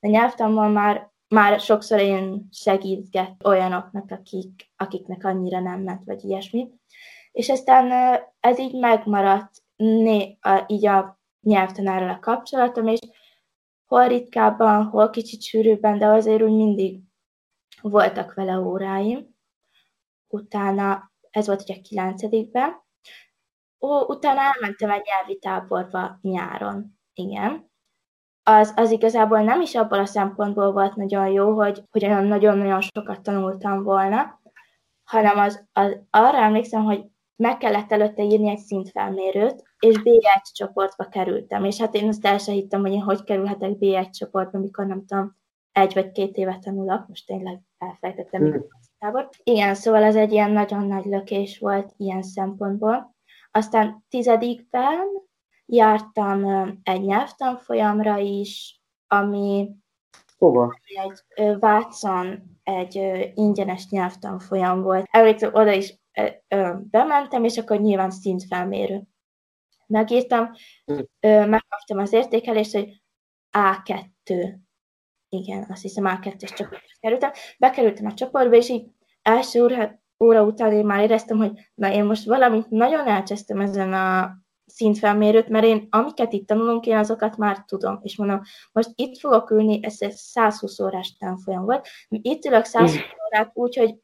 de 0.00 0.08
nyelvtamból 0.08 0.68
már, 0.68 1.10
már 1.28 1.60
sokszor 1.60 1.98
én 2.00 2.48
segítget 2.50 3.46
olyanoknak, 3.46 4.10
akik, 4.10 4.70
akiknek 4.76 5.24
annyira 5.24 5.60
nem 5.60 5.80
ment, 5.80 6.04
vagy 6.04 6.24
ilyesmi. 6.24 6.68
És 7.32 7.48
aztán 7.48 8.18
ez 8.40 8.58
így 8.58 8.74
megmaradt 8.78 9.62
né, 9.76 10.38
a, 10.40 10.64
így 10.66 10.86
a 10.86 11.18
nyelvtanárral 11.40 12.08
a 12.08 12.18
kapcsolatom, 12.18 12.86
és 12.86 12.98
hol 13.86 14.06
ritkábban, 14.06 14.84
hol 14.84 15.10
kicsit 15.10 15.42
sűrűbben, 15.42 15.98
de 15.98 16.06
azért 16.06 16.42
úgy 16.42 16.54
mindig 16.54 17.00
voltak 17.90 18.34
vele 18.34 18.58
óráim. 18.58 19.36
Utána, 20.28 21.12
ez 21.30 21.46
volt 21.46 21.62
ugye 21.62 21.74
a 21.74 21.80
kilencedikben, 21.82 22.84
Ó, 23.84 24.04
utána 24.06 24.40
elmentem 24.40 24.90
egy 24.90 25.02
nyelvi 25.04 25.38
táborba 25.38 26.18
nyáron, 26.22 26.98
igen. 27.14 27.70
Az, 28.42 28.72
az 28.76 28.90
igazából 28.90 29.40
nem 29.40 29.60
is 29.60 29.74
abból 29.74 29.98
a 29.98 30.06
szempontból 30.06 30.72
volt 30.72 30.94
nagyon 30.94 31.28
jó, 31.28 31.54
hogy, 31.54 31.82
hogy 31.90 32.04
olyan 32.04 32.24
nagyon-nagyon 32.24 32.80
sokat 32.80 33.22
tanultam 33.22 33.82
volna, 33.82 34.40
hanem 35.04 35.38
az, 35.38 35.66
az, 35.72 35.96
arra 36.10 36.38
emlékszem, 36.38 36.84
hogy 36.84 37.04
meg 37.36 37.56
kellett 37.56 37.92
előtte 37.92 38.22
írni 38.22 38.48
egy 38.50 38.58
szintfelmérőt, 38.58 39.62
és 39.78 40.00
B1 40.04 40.52
csoportba 40.52 41.04
kerültem. 41.04 41.64
És 41.64 41.80
hát 41.80 41.94
én 41.94 42.08
azt 42.08 42.26
el 42.26 42.38
sem 42.38 42.54
hittem, 42.54 42.80
hogy 42.80 42.92
én 42.92 43.02
hogy 43.02 43.24
kerülhetek 43.24 43.76
B1 43.80 44.10
csoportba, 44.10 44.58
mikor 44.58 44.86
nem 44.86 45.06
tudom, 45.06 45.36
egy 45.74 45.94
vagy 45.94 46.12
két 46.12 46.36
évet 46.36 46.60
tanulok, 46.60 47.08
most 47.08 47.26
tényleg 47.26 47.60
elfelejtettem 47.78 48.64
tábor. 48.98 49.28
Igen, 49.42 49.74
szóval 49.74 50.02
ez 50.02 50.16
egy 50.16 50.32
ilyen 50.32 50.50
nagyon 50.50 50.86
nagy 50.86 51.04
lökés 51.04 51.58
volt 51.58 51.92
ilyen 51.96 52.22
szempontból. 52.22 53.14
Aztán 53.50 54.04
tizedikben 54.08 55.06
jártam 55.66 56.44
egy 56.82 57.00
nyelvtanfolyamra 57.00 58.18
is, 58.18 58.80
ami 59.06 59.70
Hova? 60.38 60.78
egy 60.84 61.22
Watson, 61.60 62.42
egy 62.62 62.94
ingyenes 63.34 63.88
nyelvtanfolyam 63.88 64.82
volt. 64.82 65.06
Emlékszem, 65.10 65.54
oda 65.54 65.72
is 65.72 66.00
bementem, 66.90 67.44
és 67.44 67.58
akkor 67.58 67.80
nyilván 67.80 68.10
szintfelmérő. 68.10 69.02
Megírtam, 69.86 70.50
hm. 70.84 71.00
megkaptam 71.26 71.98
az 71.98 72.12
értékelést, 72.12 72.72
hogy 72.72 73.02
A2. 73.58 74.54
Igen, 75.34 75.66
azt 75.70 75.82
hiszem 75.82 76.04
A2-es 76.06 76.56
csoportba 76.56 76.98
kerültem. 77.00 77.30
Bekerültem 77.58 78.06
a 78.06 78.14
csoportba, 78.14 78.56
és 78.56 78.68
így 78.68 78.86
első 79.22 79.62
óra, 79.62 80.02
óra 80.24 80.42
után 80.42 80.72
én 80.72 80.86
már 80.86 81.02
éreztem, 81.02 81.36
hogy 81.36 81.52
na 81.74 81.92
én 81.92 82.04
most 82.04 82.24
valamit 82.24 82.70
nagyon 82.70 83.06
elcsesztem 83.06 83.60
ezen 83.60 83.92
a 83.92 84.32
szintfelmérőt, 84.66 85.48
mert 85.48 85.64
én 85.64 85.86
amiket 85.90 86.32
itt 86.32 86.46
tanulunk, 86.46 86.86
én 86.86 86.96
azokat 86.96 87.36
már 87.36 87.64
tudom. 87.64 87.98
És 88.02 88.16
mondom, 88.16 88.40
most 88.72 88.90
itt 88.94 89.18
fogok 89.18 89.50
ülni, 89.50 89.78
ez 89.82 89.96
egy 89.98 90.12
120 90.12 90.80
órás 90.80 91.16
tanfolyam 91.16 91.64
volt, 91.64 91.88
itt 92.08 92.44
ülök 92.44 92.64
120 92.64 92.94
hm. 92.94 93.00
órát 93.26 93.50
úgy, 93.54 93.76
hogy 93.76 94.02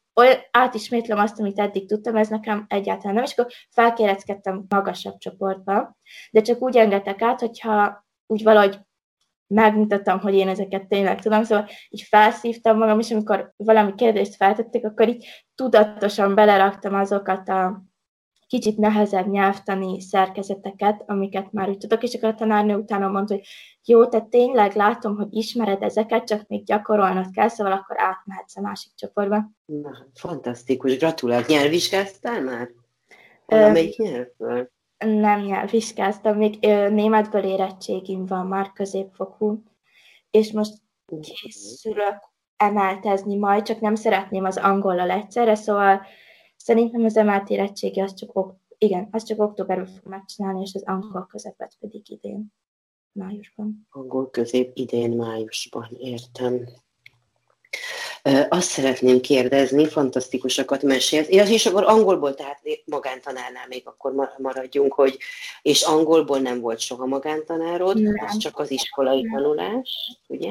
átismétlem 0.51 1.19
azt, 1.19 1.41
amit 1.41 1.59
eddig 1.59 1.89
tudtam, 1.89 2.17
ez 2.17 2.29
nekem 2.29 2.65
egyáltalán 2.69 3.15
nem, 3.15 3.25
és 3.25 3.33
akkor 3.33 3.53
felkéreckedtem 3.71 4.65
magasabb 4.69 5.19
csoportba, 5.19 5.97
de 6.31 6.41
csak 6.41 6.63
úgy 6.63 6.77
engedtek 6.77 7.23
át, 7.23 7.41
hogyha 7.41 8.05
úgy 8.27 8.43
valahogy 8.43 8.79
megmutattam, 9.55 10.19
hogy 10.19 10.35
én 10.35 10.49
ezeket 10.49 10.89
tényleg 10.89 11.21
tudom, 11.21 11.45
szóval 11.45 11.69
így 11.89 12.03
felszívtam 12.03 12.79
magam, 12.79 12.99
és 12.99 13.11
amikor 13.11 13.53
valami 13.57 13.95
kérdést 13.95 14.35
feltettek, 14.35 14.85
akkor 14.85 15.09
így 15.09 15.27
tudatosan 15.55 16.35
beleraktam 16.35 16.95
azokat 16.95 17.49
a 17.49 17.85
kicsit 18.47 18.77
nehezebb 18.77 19.27
nyelvtani 19.27 20.01
szerkezeteket, 20.01 21.03
amiket 21.07 21.53
már 21.53 21.69
úgy 21.69 21.79
tudok, 21.79 22.03
és 22.03 22.15
akkor 22.15 22.29
a 22.29 22.35
tanárnő 22.35 22.75
utána 22.75 23.09
mondta, 23.09 23.35
hogy 23.35 23.47
jó, 23.85 24.07
te 24.07 24.21
tényleg 24.21 24.75
látom, 24.75 25.17
hogy 25.17 25.27
ismered 25.31 25.83
ezeket, 25.83 26.27
csak 26.27 26.47
még 26.47 26.65
gyakorolnod 26.65 27.31
kell, 27.31 27.49
szóval 27.49 27.73
akkor 27.73 27.97
átmehetsz 28.01 28.57
a 28.57 28.61
másik 28.61 28.93
csoportba. 28.95 29.51
Na, 29.65 30.07
fantasztikus, 30.15 30.99
gratulálok. 30.99 31.47
Nyelvvizsgáztál 31.47 32.43
már? 32.43 32.69
Valamelyik 33.47 33.97
nyelvből? 33.97 34.71
Nem 35.05 35.41
nyelvvizsgáztam, 35.41 36.37
még 36.37 36.59
németből 36.91 37.45
érettségim 37.45 38.27
van 38.27 38.47
már 38.47 38.73
középfokú, 38.73 39.63
és 40.31 40.53
most 40.53 40.73
készülök 41.21 42.31
emeltezni 42.57 43.37
majd, 43.37 43.63
csak 43.63 43.81
nem 43.81 43.95
szeretném 43.95 44.45
az 44.45 44.57
angollal 44.57 45.11
egyszerre, 45.11 45.55
szóval 45.55 46.01
Szerintem 46.63 47.05
az 47.05 47.17
emelt 47.17 47.51
érettségi 47.51 48.01
az 48.01 48.15
csak, 48.15 48.55
igen, 48.79 49.09
az 49.11 49.23
csak 49.23 49.41
októberben 49.41 49.87
fog 49.87 50.07
megcsinálni, 50.07 50.61
és 50.61 50.75
az 50.75 50.83
angol 50.83 51.27
közepet 51.27 51.77
pedig 51.81 52.11
idén, 52.11 52.53
májusban. 53.13 53.87
Angol 53.91 54.31
közép 54.31 54.71
idén, 54.75 55.17
májusban, 55.17 55.89
értem. 55.99 56.65
Azt 58.49 58.69
szeretném 58.69 59.21
kérdezni, 59.21 59.89
fantasztikusakat 59.89 60.83
mesélt. 60.83 61.29
És 61.29 61.67
akkor 61.67 61.85
angolból, 61.85 62.35
tehát 62.35 62.61
magántanárnál 62.85 63.67
még 63.69 63.83
akkor 63.85 64.35
maradjunk, 64.39 64.93
hogy 64.93 65.19
és 65.63 65.83
angolból 65.83 66.39
nem 66.39 66.61
volt 66.61 66.79
soha 66.79 67.07
magántanárod, 67.07 68.01
nem. 68.01 68.25
az 68.27 68.37
csak 68.37 68.59
az 68.59 68.71
iskolai 68.71 69.29
tanulás, 69.33 70.19
ugye? 70.27 70.51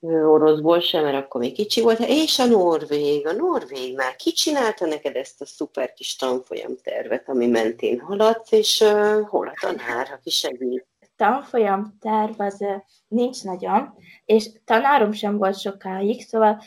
oroszból 0.00 0.80
sem, 0.80 1.02
mert 1.02 1.24
akkor 1.24 1.40
még 1.40 1.52
kicsi 1.52 1.80
volt, 1.80 1.98
és 1.98 2.38
a 2.38 2.44
Norvég, 2.44 3.26
a 3.26 3.32
Norvég 3.32 3.94
már 3.94 4.16
kicsinálta 4.16 4.86
neked 4.86 5.16
ezt 5.16 5.40
a 5.40 5.46
szuper 5.46 5.92
kis 5.92 6.16
tanfolyam 6.16 6.76
tervet, 6.82 7.28
ami 7.28 7.46
mentén 7.46 8.00
haladsz, 8.00 8.52
és 8.52 8.80
uh, 8.80 9.28
hol 9.28 9.48
a 9.48 9.54
tanár, 9.60 10.10
aki 10.18 10.30
segít? 10.30 10.86
Tanfolyam 11.16 11.96
terv 12.00 12.40
az 12.40 12.64
nincs 13.08 13.44
nagyon, 13.44 13.94
és 14.24 14.50
tanárom 14.64 15.12
sem 15.12 15.38
volt 15.38 15.58
sokáig, 15.58 16.22
szóval 16.22 16.62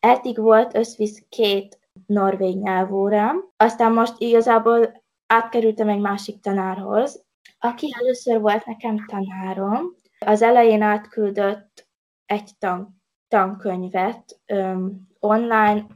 eddig 0.00 0.38
volt 0.38 0.74
összvisz 0.74 1.24
két 1.28 1.78
norvég 2.06 2.56
nyelvórám, 2.56 3.44
aztán 3.56 3.92
most 3.92 4.14
igazából 4.18 5.02
átkerültem 5.26 5.88
egy 5.88 6.00
másik 6.00 6.40
tanárhoz, 6.40 7.24
aki 7.58 7.94
először 8.00 8.40
volt 8.40 8.66
nekem 8.66 9.04
tanárom. 9.06 9.94
Az 10.18 10.42
elején 10.42 10.82
átküldött 10.82 11.86
egy 12.26 12.50
tan, 12.58 13.02
tankönyvet 13.28 14.40
um, 14.52 15.08
online, 15.18 15.86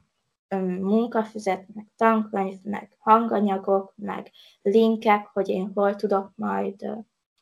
munkafüzet, 0.81 1.67
meg 1.75 1.87
tankönyv, 1.97 2.59
meg 2.63 2.97
hanganyagok, 2.99 3.93
meg 3.97 4.31
linkek, 4.63 5.27
hogy 5.27 5.49
én 5.49 5.71
hol 5.75 5.95
tudok 5.95 6.33
majd 6.35 6.87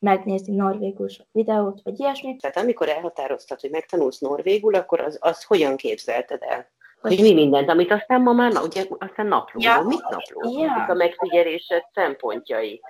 megnézni 0.04 0.54
norvégul 0.54 1.08
sok 1.08 1.26
videót, 1.32 1.80
vagy 1.82 2.00
ilyesmit. 2.00 2.40
Tehát 2.40 2.56
amikor 2.56 2.88
elhatároztad, 2.88 3.60
hogy 3.60 3.70
megtanulsz 3.70 4.18
norvégul, 4.18 4.74
akkor 4.74 5.00
az, 5.00 5.18
az 5.20 5.44
hogyan 5.44 5.76
képzelted 5.76 6.42
el? 6.42 6.72
Hogy 7.00 7.20
mi 7.20 7.32
mindent, 7.32 7.68
amit 7.68 7.92
aztán 7.92 8.22
ma 8.22 8.32
már, 8.32 8.52
ugye 8.62 8.84
aztán 8.98 9.26
naplózol. 9.26 9.72
Ja. 9.72 9.82
Mit 9.82 10.08
naplózol? 10.10 10.62
Ja. 10.62 10.84
A 10.88 10.94
megfigyelésed 10.94 11.82
szempontjai. 11.94 12.80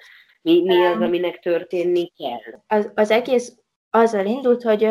Mi, 0.43 0.63
mi 0.63 0.87
az, 0.87 1.01
aminek 1.01 1.39
történni 1.39 2.13
kell? 2.17 2.79
Az, 2.79 2.91
az 2.95 3.11
egész 3.11 3.59
azzal 3.91 4.27
indult, 4.27 4.63
hogy 4.63 4.89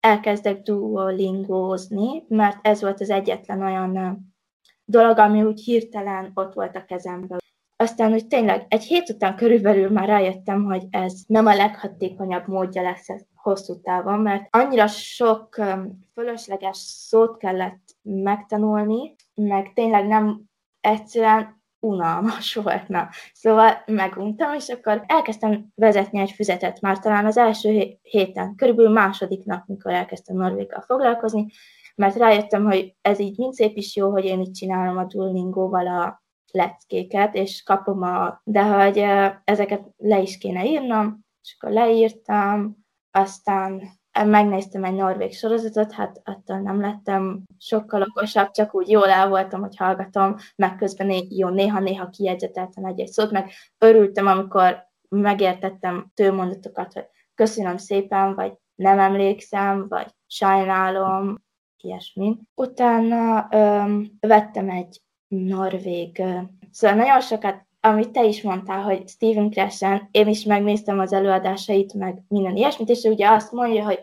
elkezdek 0.00 0.62
duolingózni, 0.62 2.24
mert 2.28 2.66
ez 2.66 2.80
volt 2.80 3.00
az 3.00 3.10
egyetlen 3.10 3.62
olyan 3.62 4.18
dolog, 4.84 5.18
ami 5.18 5.42
úgy 5.42 5.60
hirtelen 5.60 6.30
ott 6.34 6.54
volt 6.54 6.76
a 6.76 6.84
kezemben. 6.84 7.38
Aztán, 7.84 8.10
hogy 8.10 8.26
tényleg 8.26 8.66
egy 8.68 8.82
hét 8.82 9.10
után 9.10 9.36
körülbelül 9.36 9.90
már 9.90 10.08
rájöttem, 10.08 10.64
hogy 10.64 10.86
ez 10.90 11.12
nem 11.26 11.46
a 11.46 11.54
leghatékonyabb 11.54 12.46
módja 12.46 12.82
lesz 12.82 13.06
hosszú 13.34 13.80
távon, 13.80 14.20
mert 14.20 14.46
annyira 14.50 14.86
sok 14.86 15.60
fölösleges 16.12 16.76
szót 16.76 17.36
kellett 17.36 17.82
megtanulni, 18.02 19.14
meg 19.34 19.72
tényleg 19.74 20.06
nem 20.06 20.42
egyszerűen 20.80 21.62
unalmas 21.80 22.54
volt. 22.64 22.88
Na. 22.88 23.08
Szóval 23.32 23.82
meguntam, 23.86 24.54
és 24.54 24.68
akkor 24.68 25.04
elkezdtem 25.06 25.66
vezetni 25.74 26.18
egy 26.20 26.30
füzetet 26.30 26.80
már 26.80 26.98
talán 26.98 27.26
az 27.26 27.36
első 27.36 27.98
héten, 28.02 28.54
körülbelül 28.54 28.92
második 28.92 29.44
nap, 29.44 29.66
mikor 29.66 29.92
elkezdtem 29.92 30.36
Norvéggal 30.36 30.80
foglalkozni, 30.80 31.46
mert 31.94 32.16
rájöttem, 32.16 32.64
hogy 32.64 32.94
ez 33.00 33.18
így 33.18 33.38
mind 33.38 33.52
szép 33.52 33.76
is 33.76 33.96
jó, 33.96 34.10
hogy 34.10 34.24
én 34.24 34.40
így 34.40 34.50
csinálom 34.50 34.96
a 34.96 35.04
Duolingo-val 35.04 35.86
a 35.86 36.23
leckéket, 36.54 37.34
és 37.34 37.62
kapom 37.62 38.02
a... 38.02 38.40
De 38.44 38.62
hogy 38.62 39.04
ezeket 39.44 39.82
le 39.96 40.20
is 40.20 40.38
kéne 40.38 40.64
írnom, 40.64 41.24
és 41.42 41.56
akkor 41.58 41.74
leírtam, 41.74 42.76
aztán 43.10 43.82
megnéztem 44.24 44.84
egy 44.84 44.94
norvég 44.94 45.32
sorozatot, 45.32 45.92
hát 45.92 46.20
attól 46.24 46.58
nem 46.58 46.80
lettem 46.80 47.42
sokkal 47.58 48.02
okosabb, 48.02 48.50
csak 48.50 48.74
úgy 48.74 48.88
jól 48.88 49.08
el 49.08 49.28
voltam, 49.28 49.60
hogy 49.60 49.76
hallgatom, 49.76 50.36
meg 50.56 50.76
közben 50.76 51.12
jó, 51.28 51.48
néha-néha 51.48 52.08
kijegyzeteltem 52.08 52.84
egy-egy 52.84 53.08
szót, 53.08 53.30
meg 53.30 53.50
örültem, 53.78 54.26
amikor 54.26 54.92
megértettem 55.08 56.10
tőmondatokat, 56.14 56.92
hogy 56.92 57.06
köszönöm 57.34 57.76
szépen, 57.76 58.34
vagy 58.34 58.52
nem 58.74 58.98
emlékszem, 58.98 59.88
vagy 59.88 60.06
sajnálom, 60.26 61.42
ilyesmi. 61.76 62.38
Utána 62.54 63.46
öm, 63.50 64.10
vettem 64.20 64.70
egy 64.70 65.02
norvég, 65.34 66.22
szóval 66.70 66.96
nagyon 66.96 67.20
sokat 67.20 67.62
amit 67.84 68.10
te 68.10 68.24
is 68.24 68.42
mondtál, 68.42 68.82
hogy 68.82 69.08
Steven 69.08 69.50
Krashen, 69.50 70.08
én 70.10 70.28
is 70.28 70.44
megnéztem 70.44 70.98
az 70.98 71.12
előadásait, 71.12 71.94
meg 71.94 72.22
minden 72.28 72.56
ilyesmit, 72.56 72.88
és 72.88 73.02
ugye 73.02 73.28
azt 73.28 73.52
mondja, 73.52 73.84
hogy 73.84 74.02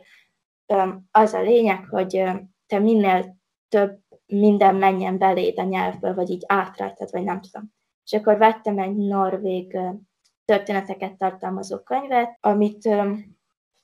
az 1.12 1.34
a 1.34 1.42
lényeg, 1.42 1.86
hogy 1.90 2.24
te 2.68 2.80
minél 2.80 3.36
több 3.70 4.00
minden 4.26 4.76
menjen 4.76 5.18
beléd 5.18 5.60
a 5.60 5.64
nyelvből, 5.64 6.14
vagy 6.14 6.30
így 6.30 6.44
átrajtad, 6.48 7.12
vagy 7.12 7.24
nem 7.24 7.42
tudom. 7.42 7.74
És 8.06 8.14
akkor 8.14 8.38
vettem 8.38 8.80
egy 8.80 8.96
norvég 8.96 9.78
történeteket 10.46 11.18
tartalmazó 11.18 11.78
könyvet, 11.78 12.38
amit 12.40 12.84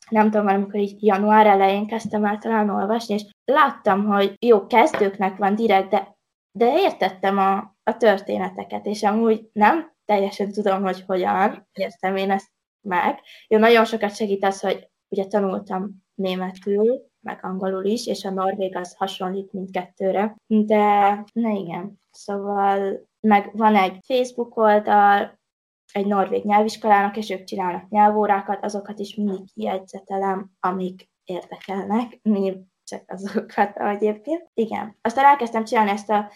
nem 0.09 0.31
tudom, 0.31 0.47
amikor 0.47 0.79
így 0.79 1.03
január 1.03 1.47
elején 1.47 1.87
kezdtem 1.87 2.25
el 2.25 2.37
talán 2.37 2.69
olvasni, 2.69 3.13
és 3.13 3.25
láttam, 3.45 4.05
hogy 4.05 4.35
jó, 4.39 4.67
kezdőknek 4.67 5.37
van 5.37 5.55
direkt, 5.55 5.89
de, 5.89 6.16
de 6.57 6.79
értettem 6.79 7.37
a, 7.37 7.75
a 7.83 7.97
történeteket, 7.97 8.85
és 8.85 9.03
amúgy 9.03 9.49
nem 9.53 9.95
teljesen 10.05 10.51
tudom, 10.51 10.81
hogy 10.83 11.03
hogyan 11.07 11.67
értem 11.73 12.15
én 12.15 12.31
ezt 12.31 12.51
meg. 12.81 13.19
Jó, 13.47 13.57
nagyon 13.57 13.85
sokat 13.85 14.15
segít 14.15 14.43
az, 14.43 14.59
hogy 14.59 14.89
ugye 15.07 15.25
tanultam 15.25 16.05
németül, 16.15 17.05
meg 17.19 17.39
angolul 17.41 17.85
is, 17.85 18.07
és 18.07 18.25
a 18.25 18.29
norvég 18.29 18.75
az 18.75 18.95
hasonlít 18.95 19.53
mindkettőre. 19.53 20.35
De, 20.47 21.23
na 21.33 21.49
igen, 21.49 22.01
szóval 22.11 23.07
meg 23.19 23.49
van 23.53 23.75
egy 23.75 23.99
Facebook 24.05 24.57
oldal, 24.57 25.39
egy 25.91 26.05
norvég 26.05 26.43
nyelviskolának, 26.43 27.17
és 27.17 27.29
ők 27.29 27.43
csinálnak 27.43 27.89
nyelvórákat, 27.89 28.63
azokat 28.63 28.99
is 28.99 29.15
mindig 29.15 29.53
kiegyzetelem, 29.53 30.51
amik 30.59 31.09
érdekelnek, 31.23 32.19
mi 32.21 32.53
csak 32.87 33.03
azokat 33.07 33.77
egyébként. 33.77 34.49
Igen. 34.53 34.95
Aztán 35.01 35.25
elkezdtem 35.25 35.63
csinálni 35.63 35.91
ezt 35.91 36.09
a 36.09 36.31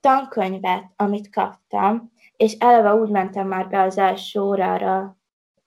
tankönyvet, 0.00 0.84
amit 0.96 1.30
kaptam, 1.30 2.12
és 2.36 2.52
eleve 2.52 2.94
úgy 2.94 3.10
mentem 3.10 3.48
már 3.48 3.68
be 3.68 3.82
az 3.82 3.98
első 3.98 4.40
órára, 4.40 5.16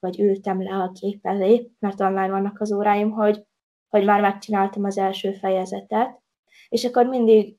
vagy 0.00 0.20
ültem 0.20 0.62
le 0.62 0.74
a 0.74 0.92
kép 0.92 1.26
elé, 1.26 1.70
mert 1.78 2.00
online 2.00 2.30
vannak 2.30 2.60
az 2.60 2.72
óráim, 2.72 3.10
hogy, 3.10 3.44
hogy 3.88 4.04
már 4.04 4.20
megcsináltam 4.20 4.84
az 4.84 4.98
első 4.98 5.32
fejezetet, 5.32 6.20
és 6.68 6.84
akkor 6.84 7.06
mindig, 7.06 7.56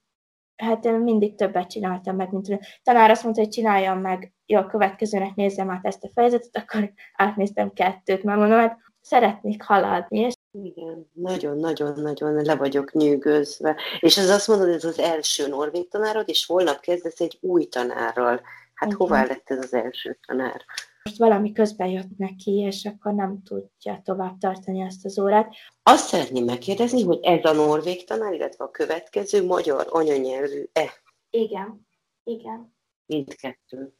hát 0.56 0.86
én 0.86 0.94
mindig 0.94 1.36
többet 1.36 1.70
csináltam 1.70 2.16
meg, 2.16 2.32
mint 2.32 2.60
tanár 2.84 3.10
azt 3.10 3.24
mondta, 3.24 3.42
hogy 3.42 3.50
csináljam 3.50 4.00
meg, 4.00 4.34
jó, 4.46 4.60
a 4.60 4.66
következőnek 4.66 5.36
nézzem 5.36 5.70
át 5.70 5.86
ezt 5.86 6.04
a 6.04 6.10
fejezetet, 6.14 6.64
akkor 6.64 6.92
átnéztem 7.14 7.74
kettőt, 7.74 8.24
mert 8.24 8.40
mondom, 8.40 8.60
hát 8.60 8.78
szeretnék 9.02 9.64
haladni, 9.64 10.20
és 10.20 10.34
igen, 10.52 11.10
nagyon-nagyon-nagyon 11.14 12.34
le 12.34 12.56
vagyok 12.56 12.94
nyűgözve. 12.94 13.76
És 14.00 14.18
ez 14.18 14.30
azt 14.30 14.48
mondod, 14.48 14.68
ez 14.68 14.84
az 14.84 15.00
első 15.00 15.48
norvég 15.48 15.88
tanárod, 15.88 16.30
és 16.30 16.46
holnap 16.46 16.80
kezdesz 16.80 17.20
egy 17.20 17.38
új 17.42 17.66
tanárral. 17.66 18.42
Hát 18.74 18.90
Igen. 18.90 18.98
hová 18.98 19.26
lett 19.26 19.50
ez 19.50 19.58
az 19.58 19.74
első 19.74 20.20
tanár? 20.28 20.66
Most 21.04 21.18
valami 21.18 21.52
közben 21.52 21.88
jött 21.88 22.18
neki, 22.18 22.52
és 22.52 22.86
akkor 22.86 23.14
nem 23.14 23.42
tudja 23.44 24.02
tovább 24.04 24.38
tartani 24.38 24.82
ezt 24.82 25.06
az 25.06 25.20
órát. 25.20 25.54
Azt 25.84 26.08
szeretném 26.08 26.46
megkérdezni, 26.46 27.04
hogy 27.04 27.20
ez 27.22 27.44
a 27.44 27.54
norvég 27.54 28.04
tanár, 28.04 28.34
illetve 28.34 28.64
a 28.64 28.72
következő 28.72 29.46
magyar 29.46 29.88
anyanyelvű-e? 29.90 30.92
Igen, 31.30 31.88
igen. 32.24 32.76
Mindkettő. 33.06 33.96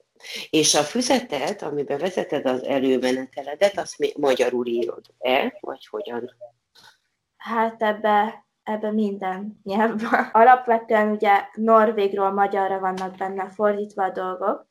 És 0.50 0.76
a 0.76 0.82
füzetet, 0.82 1.62
amiben 1.62 1.98
vezeted 1.98 2.46
az 2.46 2.64
előmeneteledet, 2.64 3.78
azt 3.78 3.98
még 3.98 4.14
magyarul 4.18 4.66
írod-e, 4.68 5.58
vagy 5.60 5.88
hogyan? 5.88 6.36
Hát 7.38 7.82
ebbe, 7.82 8.46
ebbe 8.64 8.92
minden 8.92 9.60
nyelvben. 9.64 10.30
Alapvetően 10.32 11.12
ugye 11.12 11.46
norvégról 11.54 12.32
magyarra 12.32 12.80
vannak 12.80 13.16
benne 13.16 13.50
fordítva 13.50 14.04
a 14.04 14.12
dolgok, 14.12 14.70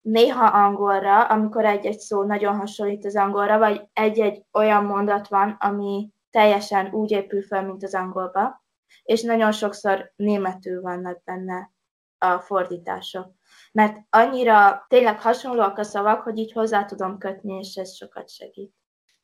néha 0.00 0.46
angolra, 0.46 1.24
amikor 1.26 1.64
egy-egy 1.64 1.98
szó 1.98 2.22
nagyon 2.22 2.56
hasonlít 2.56 3.04
az 3.04 3.16
angolra, 3.16 3.58
vagy 3.58 3.88
egy-egy 3.92 4.44
olyan 4.52 4.84
mondat 4.84 5.28
van, 5.28 5.56
ami 5.60 6.10
teljesen 6.30 6.92
úgy 6.92 7.10
épül 7.10 7.42
fel, 7.42 7.64
mint 7.64 7.82
az 7.82 7.94
angolba, 7.94 8.64
és 9.02 9.22
nagyon 9.22 9.52
sokszor 9.52 10.12
németül 10.16 10.80
vannak 10.80 11.22
benne 11.24 11.70
a 12.18 12.38
fordítások. 12.38 13.32
Mert 13.74 13.96
annyira 14.10 14.86
tényleg 14.88 15.20
hasonlóak 15.20 15.78
a 15.78 15.82
szavak, 15.82 16.22
hogy 16.22 16.38
így 16.38 16.52
hozzá 16.52 16.84
tudom 16.84 17.18
kötni, 17.18 17.58
és 17.58 17.74
ez 17.74 17.96
sokat 17.96 18.30
segít. 18.30 18.72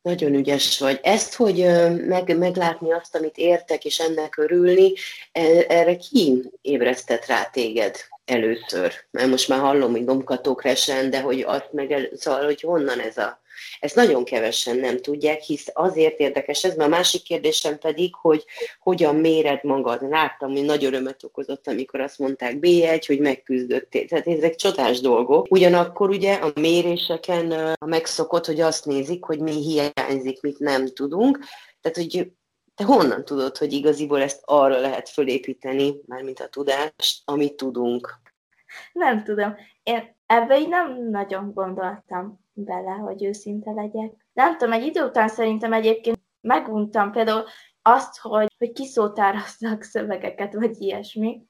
Nagyon 0.02 0.34
ügyes 0.34 0.78
vagy. 0.78 1.00
Ezt, 1.02 1.34
hogy 1.34 1.66
meg, 2.06 2.38
meglátni 2.38 2.92
azt, 2.92 3.14
amit 3.14 3.36
értek, 3.36 3.84
és 3.84 3.98
ennek 3.98 4.36
örülni, 4.36 4.92
e, 5.32 5.40
erre 5.68 5.96
ki 5.96 6.50
ébresztett 6.60 7.26
rá 7.26 7.44
téged 7.44 7.96
először? 8.24 8.92
Mert 9.10 9.28
most 9.28 9.48
már 9.48 9.60
hallom, 9.60 9.90
hogy 9.90 10.04
domkatók 10.04 10.62
resen, 10.62 11.10
de 11.10 11.20
hogy 11.20 11.40
azt 11.40 11.72
meg, 11.72 11.90
el, 11.90 12.08
szóval, 12.14 12.44
hogy 12.44 12.60
honnan 12.60 13.00
ez 13.00 13.16
a 13.16 13.40
ezt 13.80 13.94
nagyon 13.94 14.24
kevesen 14.24 14.76
nem 14.76 15.00
tudják, 15.00 15.40
hisz 15.40 15.68
azért 15.72 16.18
érdekes 16.18 16.64
ez, 16.64 16.76
mert 16.76 16.92
a 16.92 16.96
másik 16.96 17.22
kérdésem 17.22 17.78
pedig, 17.78 18.14
hogy 18.14 18.44
hogyan 18.78 19.16
méred 19.16 19.64
magad. 19.64 20.08
Láttam, 20.08 20.50
hogy 20.50 20.64
nagy 20.64 20.84
örömet 20.84 21.24
okozott, 21.24 21.66
amikor 21.66 22.00
azt 22.00 22.18
mondták 22.18 22.56
B1, 22.60 23.02
hogy 23.06 23.18
megküzdöttél. 23.20 24.06
Tehát 24.06 24.26
ezek 24.26 24.54
csodás 24.54 25.00
dolgok. 25.00 25.46
Ugyanakkor 25.50 26.08
ugye 26.08 26.34
a 26.34 26.52
méréseken 26.54 27.76
megszokott, 27.86 28.46
hogy 28.46 28.60
azt 28.60 28.84
nézik, 28.84 29.24
hogy 29.24 29.38
mi 29.38 29.52
hiányzik, 29.52 30.40
mit 30.40 30.58
nem 30.58 30.86
tudunk. 30.86 31.38
Tehát, 31.80 31.96
hogy 31.96 32.32
te 32.74 32.84
honnan 32.84 33.24
tudod, 33.24 33.56
hogy 33.56 33.72
igaziból 33.72 34.22
ezt 34.22 34.42
arra 34.44 34.80
lehet 34.80 35.08
fölépíteni, 35.08 35.94
mármint 36.06 36.40
a 36.40 36.48
tudást, 36.48 37.22
amit 37.24 37.54
tudunk? 37.54 38.20
Nem 38.92 39.24
tudom. 39.24 39.56
Én 39.82 40.18
ebbe 40.30 40.58
így 40.58 40.68
nem 40.68 41.10
nagyon 41.10 41.52
gondoltam 41.52 42.40
bele, 42.52 42.90
hogy 42.90 43.24
őszinte 43.24 43.70
legyek. 43.70 44.26
Nem 44.32 44.56
tudom, 44.56 44.72
egy 44.72 44.86
idő 44.86 45.04
után 45.04 45.28
szerintem 45.28 45.72
egyébként 45.72 46.20
meguntam 46.40 47.12
például 47.12 47.44
azt, 47.82 48.18
hogy, 48.18 48.48
hogy 48.58 48.72
kiszótároznak 48.72 49.82
szövegeket, 49.82 50.54
vagy 50.54 50.80
ilyesmi. 50.80 51.42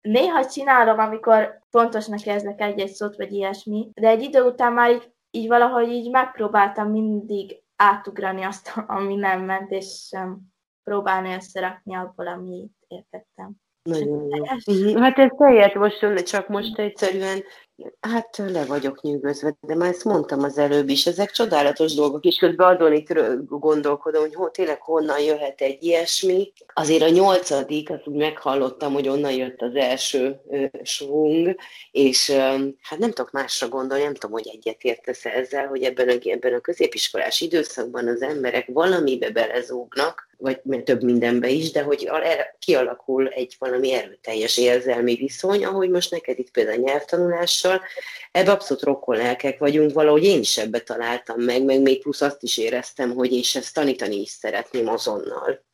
Néha 0.00 0.46
csinálom, 0.46 0.98
amikor 0.98 1.58
fontosnak 1.70 2.26
érzek 2.26 2.60
egy-egy 2.60 2.92
szót, 2.92 3.16
vagy 3.16 3.32
ilyesmi, 3.32 3.90
de 3.94 4.08
egy 4.08 4.22
idő 4.22 4.42
után 4.42 4.72
már 4.72 4.90
így, 4.90 5.12
így 5.30 5.48
valahogy 5.48 5.88
így 5.88 6.10
megpróbáltam 6.10 6.90
mindig 6.90 7.62
átugrani 7.76 8.42
azt, 8.42 8.72
ami 8.86 9.14
nem 9.14 9.44
ment, 9.44 9.70
és 9.70 10.06
sem 10.08 10.40
próbálni 10.84 11.34
összerakni 11.34 11.94
abból, 11.94 12.26
amit 12.26 12.72
értettem. 12.86 13.52
Nagyon 13.82 14.28
jó. 14.28 14.44
Mhm. 14.74 15.02
Hát 15.02 15.18
ez 15.18 15.30
teljesen 15.36 15.80
most, 15.80 16.22
csak 16.22 16.48
most 16.48 16.78
egyszerűen 16.78 17.42
Hát 18.00 18.36
le 18.36 18.64
vagyok 18.64 19.02
nyűgözve, 19.02 19.56
de 19.60 19.74
már 19.74 19.88
ezt 19.88 20.04
mondtam 20.04 20.42
az 20.42 20.58
előbb 20.58 20.88
is, 20.88 21.06
ezek 21.06 21.30
csodálatos 21.30 21.94
dolgok, 21.94 22.24
és 22.24 22.36
közben 22.36 22.76
azon 22.76 22.92
itt 22.92 23.12
gondolkodom, 23.48 24.20
hogy 24.20 24.34
ho, 24.34 24.50
tényleg 24.50 24.82
honnan 24.82 25.20
jöhet 25.20 25.60
egy 25.60 25.82
ilyesmi. 25.82 26.52
Azért 26.74 27.02
a 27.02 27.08
nyolcadik, 27.08 27.90
azt 27.90 28.06
úgy 28.06 28.16
meghallottam, 28.16 28.92
hogy 28.92 29.08
onnan 29.08 29.32
jött 29.32 29.62
az 29.62 29.74
első 29.74 30.40
ö, 30.50 30.64
svung, 30.82 31.56
és 31.90 32.28
ö, 32.28 32.34
hát 32.82 32.98
nem 32.98 33.10
tudok 33.10 33.30
másra 33.30 33.68
gondolni, 33.68 34.04
nem 34.04 34.14
tudom, 34.14 34.30
hogy 34.30 34.48
egyet 34.52 34.82
értesz 34.82 35.24
ezzel, 35.24 35.66
hogy 35.66 35.82
ebben 35.82 36.08
a, 36.08 36.14
ebben 36.20 36.54
a 36.54 36.60
középiskolás 36.60 37.40
időszakban 37.40 38.08
az 38.08 38.22
emberek 38.22 38.66
valamibe 38.72 39.30
belezúgnak, 39.30 40.28
vagy 40.38 40.82
több 40.84 41.02
mindenbe 41.02 41.48
is, 41.48 41.70
de 41.70 41.82
hogy 41.82 42.10
kialakul 42.58 43.28
egy 43.28 43.56
valami 43.58 43.92
erőteljes 43.92 44.58
érzelmi 44.58 45.14
viszony, 45.14 45.64
ahogy 45.64 45.90
most 45.90 46.10
neked 46.10 46.38
itt 46.38 46.50
például 46.50 46.76
nyelvtanulással, 46.76 47.67
ebbe 48.32 48.50
abszolút 48.50 48.82
rokkolelkek 48.82 49.58
vagyunk, 49.58 49.92
valahogy 49.92 50.24
én 50.24 50.38
is 50.38 50.58
ebbe 50.58 50.80
találtam 50.80 51.40
meg, 51.40 51.64
meg 51.64 51.80
még 51.80 52.02
plusz 52.02 52.20
azt 52.20 52.42
is 52.42 52.58
éreztem, 52.58 53.14
hogy 53.14 53.32
és 53.32 53.54
ezt 53.54 53.74
tanítani 53.74 54.20
is 54.20 54.30
szeretném 54.30 54.88
azonnal. 54.88 55.66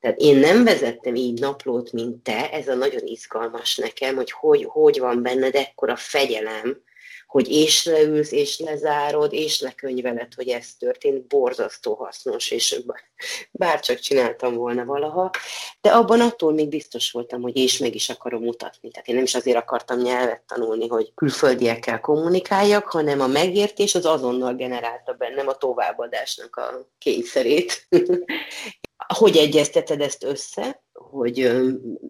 Tehát 0.00 0.18
én 0.18 0.36
nem 0.36 0.64
vezettem 0.64 1.14
így 1.14 1.40
naplót, 1.40 1.92
mint 1.92 2.22
te, 2.22 2.50
ez 2.50 2.68
a 2.68 2.74
nagyon 2.74 3.06
izgalmas 3.06 3.76
nekem, 3.76 4.14
hogy 4.14 4.30
hogy, 4.30 4.64
hogy 4.64 4.98
van 4.98 5.22
benned 5.22 5.54
ekkora 5.54 5.96
fegyelem, 5.96 6.82
hogy 7.28 7.48
és 7.48 7.84
leülsz, 7.84 8.32
és 8.32 8.58
lezárod, 8.58 9.32
és 9.32 9.60
lekönyveled, 9.60 10.34
hogy 10.34 10.48
ez 10.48 10.74
történt, 10.78 11.26
borzasztó 11.26 11.94
hasznos, 11.94 12.50
és 12.50 12.82
bárcsak 13.50 13.98
csináltam 13.98 14.54
volna 14.54 14.84
valaha, 14.84 15.30
de 15.80 15.90
abban 15.90 16.20
attól 16.20 16.52
még 16.52 16.68
biztos 16.68 17.10
voltam, 17.10 17.42
hogy 17.42 17.56
és 17.56 17.78
meg 17.78 17.94
is 17.94 18.08
akarom 18.08 18.42
mutatni. 18.42 18.90
Tehát 18.90 19.08
én 19.08 19.14
nem 19.14 19.24
is 19.24 19.34
azért 19.34 19.56
akartam 19.56 19.98
nyelvet 19.98 20.42
tanulni, 20.46 20.88
hogy 20.88 21.12
külföldiekkel 21.14 22.00
kommunikáljak, 22.00 22.86
hanem 22.86 23.20
a 23.20 23.26
megértés 23.26 23.94
az 23.94 24.06
azonnal 24.06 24.54
generálta 24.54 25.12
bennem 25.12 25.48
a 25.48 25.56
továbbadásnak 25.56 26.56
a 26.56 26.88
kényszerét. 26.98 27.86
hogy 29.14 29.36
egyezteted 29.36 30.00
ezt 30.00 30.24
össze, 30.24 30.82
hogy 31.10 31.60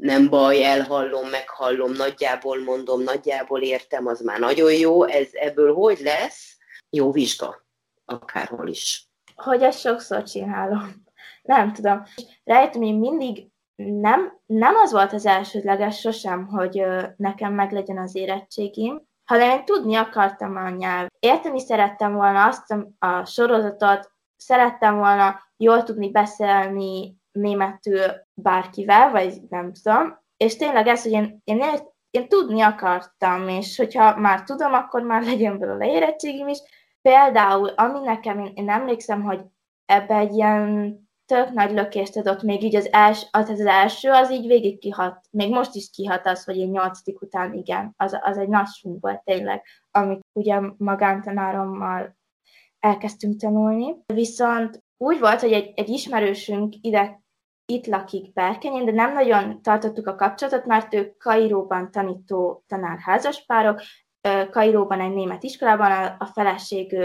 nem 0.01 0.29
baj, 0.29 0.65
elhallom, 0.65 1.29
meghallom, 1.29 1.93
nagyjából 1.93 2.63
mondom, 2.63 3.03
nagyjából 3.03 3.63
értem, 3.63 4.07
az 4.07 4.21
már 4.21 4.39
nagyon 4.39 4.73
jó, 4.73 5.05
ez 5.05 5.29
ebből 5.33 5.75
hogy 5.75 5.99
lesz? 5.99 6.57
Jó 6.91 7.13
vizsga, 7.13 7.67
akárhol 8.05 8.69
is. 8.69 9.09
Hogy 9.35 9.63
ezt 9.63 9.81
sokszor 9.81 10.23
csinálom. 10.23 10.95
Nem 11.43 11.73
tudom. 11.73 12.03
Rájöttem, 12.45 12.83
én 12.83 12.95
mindig 12.95 13.47
nem, 13.77 14.41
nem 14.47 14.75
az 14.75 14.93
volt 14.93 15.13
az 15.13 15.27
elsődleges 15.27 15.99
sosem, 15.99 16.47
hogy 16.47 16.83
nekem 17.17 17.53
meglegyen 17.53 17.99
az 17.99 18.15
érettségim, 18.15 19.07
hanem 19.25 19.59
én 19.59 19.65
tudni 19.65 19.95
akartam 19.95 20.57
a 20.57 20.69
nyelv. 20.71 21.07
Érteni 21.19 21.61
szerettem 21.61 22.15
volna 22.15 22.45
azt 22.47 22.77
a 22.99 23.25
sorozatot, 23.25 24.11
szerettem 24.37 24.97
volna 24.97 25.41
jól 25.57 25.83
tudni 25.83 26.11
beszélni 26.11 27.18
németül 27.41 28.01
bárkivel, 28.35 29.11
vagy 29.11 29.41
nem 29.49 29.73
tudom, 29.73 30.19
és 30.37 30.57
tényleg 30.57 30.87
ez, 30.87 31.03
hogy 31.03 31.13
én, 31.13 31.41
én, 31.45 31.63
én 32.11 32.29
tudni 32.29 32.61
akartam, 32.61 33.49
és 33.49 33.77
hogyha 33.77 34.17
már 34.17 34.43
tudom, 34.43 34.73
akkor 34.73 35.03
már 35.03 35.23
legyen 35.23 35.59
belőle 35.59 35.87
érettségim 35.87 36.49
is. 36.49 36.59
Például, 37.03 37.69
ami 37.69 37.99
nekem, 37.99 38.39
én, 38.39 38.53
én 38.55 38.71
emlékszem, 38.71 39.23
hogy 39.23 39.41
ebbe 39.85 40.17
egy 40.17 40.35
ilyen 40.35 40.97
tök 41.27 41.51
nagy 41.51 41.71
lökést 41.71 42.17
adott, 42.17 42.43
még 42.43 42.63
így 42.63 42.77
az, 42.77 42.93
els, 42.93 43.27
az, 43.31 43.49
az 43.49 43.61
első, 43.61 44.11
az 44.11 44.31
így 44.31 44.47
végig 44.47 44.79
kihat, 44.79 45.27
még 45.31 45.51
most 45.51 45.75
is 45.75 45.91
kihat 45.91 46.27
az, 46.27 46.45
hogy 46.45 46.57
én 46.57 46.69
nyolcadik 46.69 47.23
után 47.23 47.55
igen, 47.55 47.95
az, 47.97 48.19
az 48.21 48.39
egy 48.39 48.49
nagy 48.49 48.67
volt 48.83 49.23
tényleg, 49.25 49.63
amit 49.91 50.21
ugye 50.33 50.61
magántanárommal 50.77 52.17
elkezdtünk 52.79 53.41
tanulni. 53.41 53.97
Viszont 54.07 54.83
úgy 54.97 55.19
volt, 55.19 55.41
hogy 55.41 55.53
egy, 55.53 55.73
egy 55.75 55.89
ismerősünk 55.89 56.75
ide 56.81 57.23
itt 57.73 57.87
lakik 57.87 58.33
Berkenyén, 58.33 58.85
de 58.85 58.93
nem 58.93 59.13
nagyon 59.13 59.63
tartottuk 59.63 60.07
a 60.07 60.15
kapcsolatot, 60.15 60.67
mert 60.67 60.95
ők 60.95 61.17
Kairóban 61.17 61.91
tanító 61.91 62.65
tanárházaspárok, 62.67 63.81
Kairóban 64.51 65.01
egy 65.01 65.13
német 65.13 65.43
iskolában, 65.43 65.91
a, 65.91 66.17
a 66.19 66.25
feleség 66.25 66.97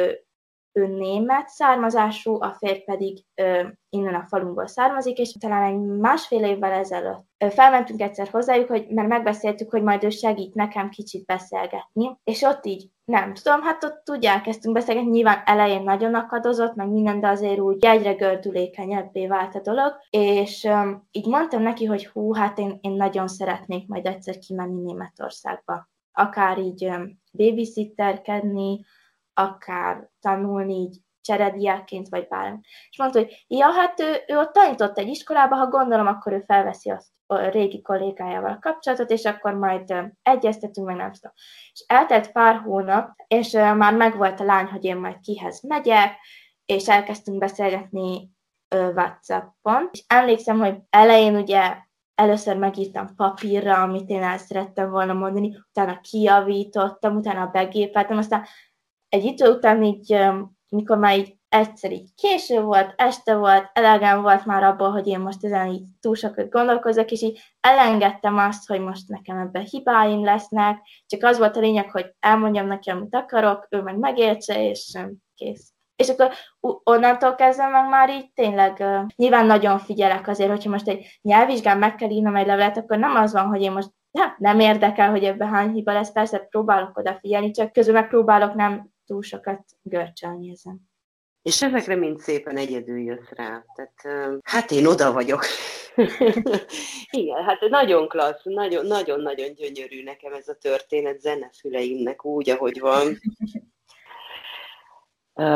ő, 0.74 0.88
német 0.88 1.48
származású, 1.48 2.42
a 2.42 2.56
férj 2.58 2.80
pedig 2.80 3.26
ö, 3.36 3.68
innen 3.90 4.16
a 4.16 4.26
falunkból 4.28 4.68
származik, 4.68 5.18
és 5.18 5.32
talán 5.40 5.64
egy 5.64 5.80
másfél 5.80 6.44
évvel 6.44 6.72
ezelőtt 6.72 7.26
ö, 7.38 7.50
felmentünk 7.50 8.02
egyszer 8.02 8.28
hozzájuk, 8.28 8.68
hogy, 8.68 8.88
mert 8.90 9.08
megbeszéltük, 9.08 9.70
hogy 9.70 9.84
majd 9.84 10.04
ő 10.04 10.10
segít 10.10 10.54
nekem 10.54 10.90
kicsit 10.90 11.26
beszélgetni, 11.26 12.18
és 12.24 12.42
ott 12.42 12.66
így 12.66 12.92
nem 13.06 13.34
tudom, 13.34 13.62
hát 13.62 13.84
ott 13.84 14.10
úgy 14.10 14.26
elkezdtünk 14.26 14.76
beszélgetni, 14.76 15.10
nyilván 15.10 15.42
elején 15.46 15.84
nagyon 15.84 16.16
akadozott, 16.16 16.76
meg 16.76 16.90
minden, 16.90 17.20
de 17.20 17.28
azért 17.28 17.60
úgy 17.60 17.86
egyre 17.86 18.14
gördülékenyebbé 18.14 19.28
vált 19.28 19.56
a 19.56 19.62
dolog, 19.62 19.94
és 20.10 20.64
um, 20.64 21.08
így 21.12 21.28
mondtam 21.28 21.62
neki, 21.62 21.86
hogy 21.86 22.08
hú, 22.08 22.34
hát 22.34 22.58
én, 22.58 22.78
én 22.82 22.92
nagyon 22.92 23.28
szeretnék 23.28 23.88
majd 23.88 24.06
egyszer 24.06 24.38
kimenni 24.38 24.82
Németországba. 24.82 25.90
Akár 26.12 26.58
így 26.58 26.86
um, 26.86 27.22
babysitterkedni, 27.32 28.86
akár 29.34 30.10
tanulni 30.20 30.74
így 30.74 30.98
cserediákként, 31.22 32.10
vagy 32.10 32.28
bármi. 32.28 32.60
És 32.90 32.98
mondta, 32.98 33.20
hogy 33.20 33.46
ja, 33.48 33.72
hát 33.72 34.00
ő, 34.00 34.24
ő 34.28 34.38
ott 34.38 34.54
tanított 34.54 34.98
egy 34.98 35.08
iskolába, 35.08 35.56
ha 35.56 35.68
gondolom, 35.68 36.08
akkor 36.08 36.34
ő 36.34 36.44
felveszi 36.48 36.90
azt 36.90 37.08
a 37.26 37.38
régi 37.38 37.82
kollégájával 37.82 38.52
a 38.52 38.60
kapcsolatot, 38.60 39.10
és 39.10 39.26
akkor 39.26 39.54
majd 39.54 39.94
egyeztetünk, 40.22 40.88
meg 40.88 40.96
nem 40.96 41.12
tudom. 41.12 41.32
És 41.72 41.84
eltelt 41.88 42.32
pár 42.32 42.56
hónap, 42.56 43.10
és 43.28 43.52
már 43.52 43.96
megvolt 43.96 44.40
a 44.40 44.44
lány, 44.44 44.66
hogy 44.66 44.84
én 44.84 44.98
majd 44.98 45.20
kihez 45.20 45.62
megyek, 45.62 46.16
és 46.66 46.90
elkezdtünk 46.90 47.38
beszélgetni 47.38 48.30
WhatsAppon. 48.76 49.90
És 49.92 50.04
emlékszem, 50.08 50.60
hogy 50.60 50.78
elején 50.90 51.36
ugye 51.36 51.78
először 52.16 52.58
megírtam 52.58 53.16
papírra, 53.16 53.82
amit 53.82 54.10
én 54.10 54.24
el 54.24 54.38
szerettem 54.38 54.90
volna 54.90 55.14
mondani, 55.14 55.58
utána 55.70 56.00
kijavítottam, 56.00 57.16
utána 57.16 57.48
begépeltem, 57.48 58.18
aztán 58.18 58.46
egy 59.14 59.24
idő 59.24 59.50
után 59.50 59.84
így, 59.84 60.18
mikor 60.70 60.98
már 60.98 61.18
így 61.18 61.38
egyszer 61.50 61.92
így 61.92 62.10
késő 62.16 62.62
volt, 62.62 62.94
este 62.96 63.36
volt, 63.36 63.70
elegem 63.74 64.22
volt 64.22 64.46
már 64.46 64.64
abból, 64.64 64.92
hogy 64.92 65.08
én 65.08 65.20
most 65.20 65.44
ezen 65.46 65.68
így 65.68 65.84
túl 66.00 66.16
sokat 66.16 66.50
gondolkozok, 66.50 67.12
és 67.12 67.22
így 67.22 67.40
elengedtem 67.62 68.38
azt, 68.38 68.68
hogy 68.68 68.80
most 68.80 69.08
nekem 69.08 69.38
ebben 69.38 69.64
hibáim 69.70 70.24
lesznek, 70.24 70.78
csak 71.06 71.24
az 71.24 71.38
volt 71.38 71.58
a 71.58 71.60
lényeg, 71.60 71.92
hogy 71.92 72.16
elmondjam 72.20 72.68
neki, 72.68 72.90
amit 72.90 73.16
akarok, 73.16 73.68
ő 73.70 73.82
meg 73.82 73.98
megértse, 73.98 74.70
és 74.70 74.98
kész. 75.36 75.72
És 75.96 76.10
akkor 76.10 76.32
onnantól 76.84 77.36
kezdve 77.36 77.68
meg 77.68 77.90
már 77.90 78.10
így 78.10 78.32
tényleg 78.34 78.78
uh, 78.80 79.06
nyilván 79.16 79.46
nagyon 79.46 79.80
figyelek 79.80 80.28
azért, 80.28 80.50
hogyha 80.50 80.70
most 80.70 80.88
egy 80.88 81.20
nyelvvizsgán 81.22 81.78
meg 81.78 81.96
kell 81.96 82.10
írnom 82.10 82.36
egy 82.36 82.46
levelet, 82.46 82.78
akkor 82.78 82.98
nem 82.98 83.16
az 83.16 83.34
van, 83.34 83.46
hogy 83.46 83.62
én 83.62 83.72
most 83.72 83.90
ja, 84.12 84.36
nem 84.38 84.60
érdekel, 84.60 85.10
hogy 85.10 85.24
ebben 85.24 85.50
hány 85.50 85.72
hiba 85.72 85.94
lesz, 85.94 86.12
persze 86.12 86.40
próbálok 86.40 86.98
odafigyelni, 86.98 87.52
csak 87.52 87.72
közül 87.72 87.94
megpróbálok 87.94 88.54
nem 88.54 88.93
túl 89.06 89.22
sokat 89.22 89.64
görcsölni 89.82 90.52
ezen. 90.52 90.92
És 91.42 91.62
ezekre 91.62 91.96
mind 91.96 92.20
szépen 92.20 92.58
egyedül 92.58 93.00
jössz 93.00 93.30
rá. 93.30 93.66
Tehát, 93.76 94.40
hát 94.44 94.72
én 94.72 94.86
oda 94.86 95.12
vagyok. 95.12 95.46
Igen, 97.12 97.44
hát 97.44 97.60
nagyon 97.70 98.08
klassz, 98.08 98.44
nagyon-nagyon 98.44 99.54
gyönyörű 99.54 100.04
nekem 100.04 100.34
ez 100.34 100.48
a 100.48 100.56
történet 100.56 101.20
zenefüleimnek 101.20 102.26
úgy, 102.26 102.50
ahogy 102.50 102.80
van. 102.80 103.18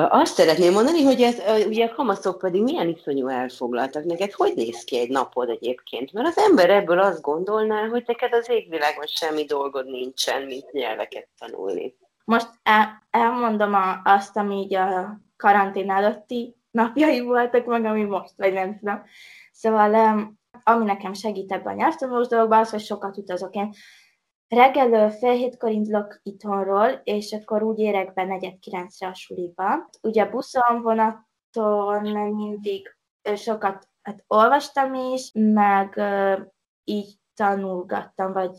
Azt 0.10 0.34
szeretném 0.34 0.74
mondani, 0.74 1.04
hogy 1.04 1.22
ez, 1.22 1.42
ugye 1.68 1.86
a 1.86 1.96
kamaszok 1.96 2.38
pedig 2.38 2.62
milyen 2.62 2.88
iszonyú 2.88 3.28
elfoglaltak. 3.28 4.04
Neked 4.04 4.32
hogy 4.32 4.54
néz 4.56 4.84
ki 4.84 4.98
egy 4.98 5.10
napod 5.10 5.50
egyébként? 5.50 6.14
Mert 6.14 6.28
az 6.28 6.38
ember 6.38 6.70
ebből 6.70 7.00
azt 7.00 7.22
gondolná, 7.22 7.88
hogy 7.88 8.04
neked 8.06 8.34
az 8.34 8.50
égvilágon 8.50 9.06
semmi 9.06 9.44
dolgod 9.44 9.86
nincsen, 9.86 10.42
mint 10.42 10.72
nyelveket 10.72 11.28
tanulni. 11.40 11.96
Most 12.28 12.50
el, 12.63 13.08
elmondom 13.10 13.74
a, 13.74 14.02
azt, 14.04 14.38
ami 14.38 14.56
így 14.56 14.76
a 14.76 15.20
karantén 15.36 15.92
előtti 15.92 16.56
napjai 16.72 17.20
voltak, 17.20 17.66
meg 17.66 17.86
ami 17.86 18.04
most, 18.04 18.34
vagy 18.38 18.54
nem 18.54 18.78
tudom. 18.78 19.04
Szóval 19.52 19.94
ami 20.63 20.86
nekem 20.86 21.13
segít 21.13 21.52
ebben 21.52 21.74
a 21.74 21.76
nyelvtanulós 21.76 22.28
dologban, 22.28 22.60
az, 22.60 22.70
hogy 22.70 22.80
sokat 22.80 23.18
utazok. 23.18 23.56
Én 23.56 23.74
reggel 24.48 25.12
fél 25.12 25.32
hétkor 25.32 25.72
indulok 25.72 26.20
itthonról, 26.24 27.02
és 27.04 27.34
akkor 27.34 27.63
úgy 27.63 27.80
érek 27.80 28.13
be 28.13 28.24
negyed 28.24 28.60
kilencre 28.60 29.08
a 29.08 29.13
suliba. 29.13 29.90
Ugye 30.02 30.26
buszon, 30.26 30.82
vonaton 30.82 32.34
mindig 32.34 32.98
sokat 33.36 33.90
hát 34.02 34.24
olvastam 34.28 34.94
is, 34.94 35.32
meg 35.34 36.02
így 36.84 37.16
tanulgattam, 37.36 38.34
vagy 38.34 38.52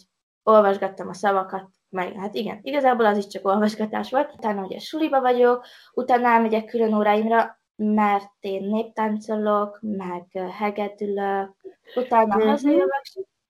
olvasgattam 0.43 1.09
a 1.09 1.15
szavakat 1.15 1.78
meg 1.91 2.13
hát 2.13 2.35
igen, 2.35 2.59
igazából 2.63 3.07
az 3.07 3.17
is 3.17 3.27
csak 3.27 3.47
olvasgatás 3.47 4.11
volt. 4.11 4.35
Utána 4.37 4.65
ugye 4.65 4.79
suliba 4.79 5.21
vagyok, 5.21 5.65
utána 5.93 6.29
elmegyek 6.29 6.65
külön 6.65 6.95
óráimra, 6.95 7.59
mert 7.77 8.33
én 8.41 8.65
néptáncolok, 8.65 9.79
meg 9.81 10.25
hegedülök, 10.59 11.57
utána 11.95 12.37
mm-hmm. 12.37 12.49
hazajövök, 12.49 13.03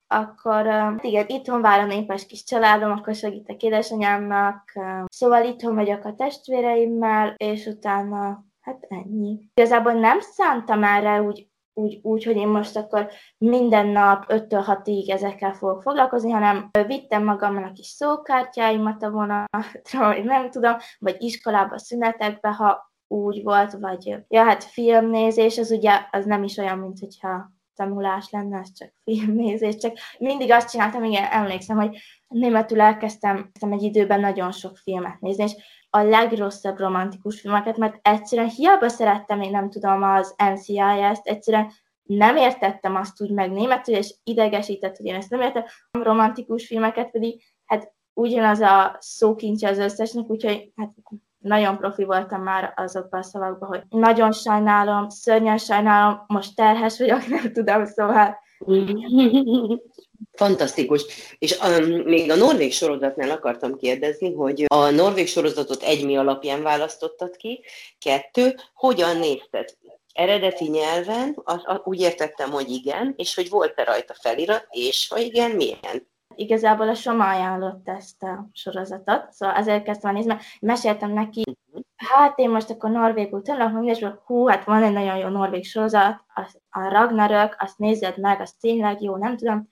akkor 0.06 0.66
uh, 0.66 1.04
igen, 1.04 1.24
itthon 1.28 1.60
vár 1.60 1.80
a 1.80 1.86
népes 1.86 2.26
kis 2.26 2.44
családom, 2.44 2.90
akkor 2.90 3.14
segítek 3.14 3.62
édesanyámnak, 3.62 4.72
szóval 5.06 5.44
itthon 5.44 5.74
vagyok 5.74 6.04
a 6.04 6.14
testvéreimmel, 6.14 7.34
és 7.36 7.66
utána 7.66 8.44
hát 8.60 8.86
ennyi. 8.88 9.38
Igazából 9.54 9.92
nem 9.92 10.20
szántam 10.20 10.84
erre 10.84 11.22
úgy 11.22 11.48
úgy, 11.78 11.98
úgy, 12.02 12.24
hogy 12.24 12.36
én 12.36 12.48
most 12.48 12.76
akkor 12.76 13.08
minden 13.38 13.86
nap 13.86 14.24
5-től 14.28 14.80
6-ig 14.84 15.10
ezekkel 15.10 15.52
fogok 15.52 15.82
foglalkozni, 15.82 16.30
hanem 16.30 16.70
vittem 16.86 17.24
magammal 17.24 17.62
a 17.64 17.72
kis 17.72 17.86
szókártyáimat 17.86 19.02
a 19.02 19.10
vonatra, 19.10 19.98
vagy 20.06 20.24
nem 20.24 20.50
tudom, 20.50 20.76
vagy 20.98 21.16
iskolába, 21.18 21.78
szünetekbe, 21.78 22.48
ha 22.48 22.92
úgy 23.08 23.42
volt, 23.42 23.72
vagy 23.72 24.16
ja, 24.28 24.44
hát 24.44 24.64
filmnézés, 24.64 25.58
az 25.58 25.70
ugye 25.70 26.00
az 26.10 26.24
nem 26.24 26.42
is 26.42 26.56
olyan, 26.56 26.78
mint 26.78 26.98
hogyha 26.98 27.50
tanulás 27.74 28.30
lenne, 28.30 28.58
ez 28.58 28.72
csak 28.72 28.92
filmnézés, 29.04 29.76
csak 29.76 29.96
mindig 30.18 30.50
azt 30.50 30.70
csináltam, 30.70 31.04
igen, 31.04 31.24
emlékszem, 31.24 31.76
hogy 31.76 31.98
németül 32.28 32.80
elkezdtem 32.80 33.50
egy 33.60 33.82
időben 33.82 34.20
nagyon 34.20 34.52
sok 34.52 34.76
filmet 34.76 35.20
nézni, 35.20 35.44
és 35.44 35.52
a 35.90 36.02
legrosszabb 36.02 36.78
romantikus 36.78 37.40
filmeket, 37.40 37.76
mert 37.76 37.98
egyszerűen 38.02 38.48
hiába 38.48 38.88
szerettem, 38.88 39.40
én 39.40 39.50
nem 39.50 39.70
tudom, 39.70 40.02
az 40.02 40.34
NCIS-t, 40.54 41.26
egyszerűen 41.26 41.70
nem 42.02 42.36
értettem 42.36 42.96
azt 42.96 43.22
úgy 43.22 43.30
meg 43.30 43.50
németül, 43.50 43.94
és 43.94 44.14
idegesített, 44.24 44.96
hogy 44.96 45.06
én 45.06 45.14
ezt 45.14 45.30
nem 45.30 45.40
értem. 45.40 45.64
Romantikus 45.90 46.66
filmeket 46.66 47.10
pedig, 47.10 47.42
hát 47.64 47.92
ugyanaz 48.14 48.60
a 48.60 48.96
szókincse 48.98 49.68
az 49.68 49.78
összesnek, 49.78 50.30
úgyhogy 50.30 50.72
hát 50.76 50.94
nagyon 51.38 51.78
profi 51.78 52.04
voltam 52.04 52.42
már 52.42 52.72
azokban 52.76 53.20
a 53.20 53.22
szavakban, 53.22 53.68
hogy 53.68 53.82
nagyon 53.88 54.32
sajnálom, 54.32 55.08
szörnyen 55.08 55.58
sajnálom, 55.58 56.24
most 56.26 56.56
terhes 56.56 56.98
vagyok, 56.98 57.26
nem 57.40 57.52
tudom, 57.52 57.84
szóval 57.84 58.38
Fantasztikus. 60.38 61.04
És 61.38 61.58
um, 61.58 61.84
még 61.84 62.30
a 62.30 62.34
norvég 62.34 62.72
sorozatnál 62.72 63.30
akartam 63.30 63.76
kérdezni, 63.76 64.34
hogy 64.34 64.64
a 64.66 64.90
norvég 64.90 65.28
sorozatot 65.28 65.82
egy 65.82 66.04
mi 66.04 66.16
alapján 66.16 66.62
választottad 66.62 67.36
ki, 67.36 67.64
kettő, 67.98 68.54
hogyan 68.74 69.16
nézted? 69.16 69.68
Eredeti 70.12 70.68
nyelven, 70.68 71.40
az, 71.44 71.60
az, 71.64 71.80
úgy 71.84 72.00
értettem, 72.00 72.50
hogy 72.50 72.70
igen, 72.70 73.14
és 73.16 73.34
hogy 73.34 73.48
volt-e 73.48 73.84
rajta 73.84 74.14
felirat, 74.20 74.66
és 74.70 75.08
ha 75.08 75.18
igen, 75.18 75.50
milyen? 75.50 76.08
Igazából 76.34 76.88
a 76.88 76.94
Soma 76.94 77.28
ajánlott 77.28 77.88
ezt 77.88 78.22
a 78.22 78.48
sorozatot, 78.52 79.32
szóval 79.32 79.54
azért 79.54 79.84
kezdtem 79.84 80.14
nézni, 80.14 80.28
mert 80.28 80.42
meséltem 80.60 81.12
neki, 81.12 81.42
uh-huh. 81.46 81.84
hát 81.96 82.38
én 82.38 82.50
most 82.50 82.70
akkor 82.70 82.90
norvégul 82.90 83.42
tanulok, 83.42 83.96
és 83.96 84.06
hú, 84.24 84.46
hát 84.46 84.64
van 84.64 84.82
egy 84.82 84.92
nagyon 84.92 85.16
jó 85.16 85.28
norvég 85.28 85.64
sorozat, 85.64 86.24
a 86.70 86.88
Ragnarök, 86.88 87.56
azt 87.58 87.78
nézed 87.78 88.18
meg, 88.18 88.40
az 88.40 88.52
tényleg 88.60 89.02
jó, 89.02 89.16
nem 89.16 89.36
tudom, 89.36 89.68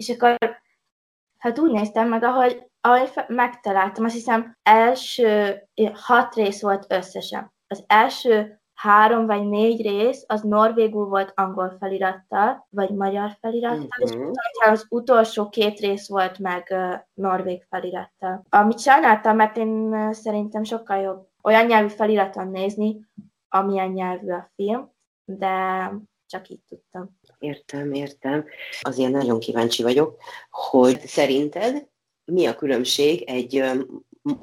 és 0.00 0.08
akkor 0.08 0.36
hát 1.38 1.58
úgy 1.58 1.70
néztem 1.70 2.08
meg, 2.08 2.22
ahogy, 2.22 2.66
ahogy 2.80 3.10
megtaláltam, 3.26 4.04
azt 4.04 4.14
hiszem 4.14 4.56
első 4.62 5.60
hat 5.92 6.34
rész 6.34 6.62
volt 6.62 6.86
összesen. 6.88 7.52
Az 7.66 7.84
első 7.86 8.60
három 8.74 9.26
vagy 9.26 9.48
négy 9.48 9.82
rész, 9.82 10.24
az 10.26 10.42
norvégul 10.42 11.06
volt 11.06 11.32
angol 11.34 11.76
felirattal, 11.78 12.66
vagy 12.70 12.90
magyar 12.90 13.36
felirattal, 13.40 13.86
uh-huh. 14.00 14.10
és 14.10 14.16
mhm. 14.16 14.30
az 14.70 14.86
utolsó 14.88 15.48
két 15.48 15.80
rész 15.80 16.08
volt 16.08 16.38
meg 16.38 16.66
uh, 16.70 16.94
norvég 17.14 17.66
felirattal. 17.68 18.44
Amit 18.48 18.80
sajnáltam, 18.80 19.36
mert 19.36 19.56
én 19.56 19.68
uh, 19.68 20.12
szerintem 20.12 20.62
sokkal 20.62 21.00
jobb 21.00 21.28
olyan 21.42 21.66
nyelvű 21.66 21.88
feliraton 21.88 22.48
nézni, 22.48 23.06
amilyen 23.48 23.90
nyelvű 23.90 24.32
a 24.32 24.50
film, 24.54 24.90
de 25.24 25.90
csak 26.30 26.48
így 26.48 26.60
tudtam. 26.68 27.18
Értem, 27.38 27.92
értem. 27.92 28.44
Azért 28.80 29.10
nagyon 29.10 29.40
kíváncsi 29.40 29.82
vagyok, 29.82 30.22
hogy 30.50 31.00
szerinted 31.06 31.86
mi 32.24 32.46
a 32.46 32.54
különbség 32.54 33.22
egy 33.22 33.64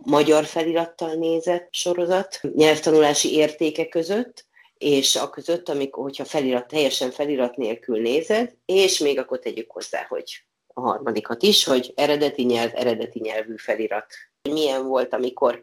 magyar 0.03 0.45
felirattal 0.45 1.13
nézett 1.13 1.67
sorozat 1.71 2.39
nyelvtanulási 2.55 3.33
értéke 3.33 3.87
között, 3.87 4.45
és 4.77 5.15
a 5.15 5.29
között, 5.29 5.69
amikor, 5.69 6.03
hogyha 6.03 6.25
felirat, 6.25 6.67
teljesen 6.67 7.11
felirat 7.11 7.55
nélkül 7.55 8.01
nézed, 8.01 8.55
és 8.65 8.99
még 8.99 9.19
akkor 9.19 9.39
tegyük 9.39 9.71
hozzá, 9.71 10.05
hogy 10.09 10.45
a 10.67 10.81
harmadikat 10.81 11.43
is, 11.43 11.63
hogy 11.63 11.93
eredeti 11.95 12.43
nyelv, 12.43 12.71
eredeti 12.75 13.19
nyelvű 13.19 13.55
felirat. 13.57 14.13
Milyen 14.41 14.87
volt, 14.87 15.13
amikor 15.13 15.59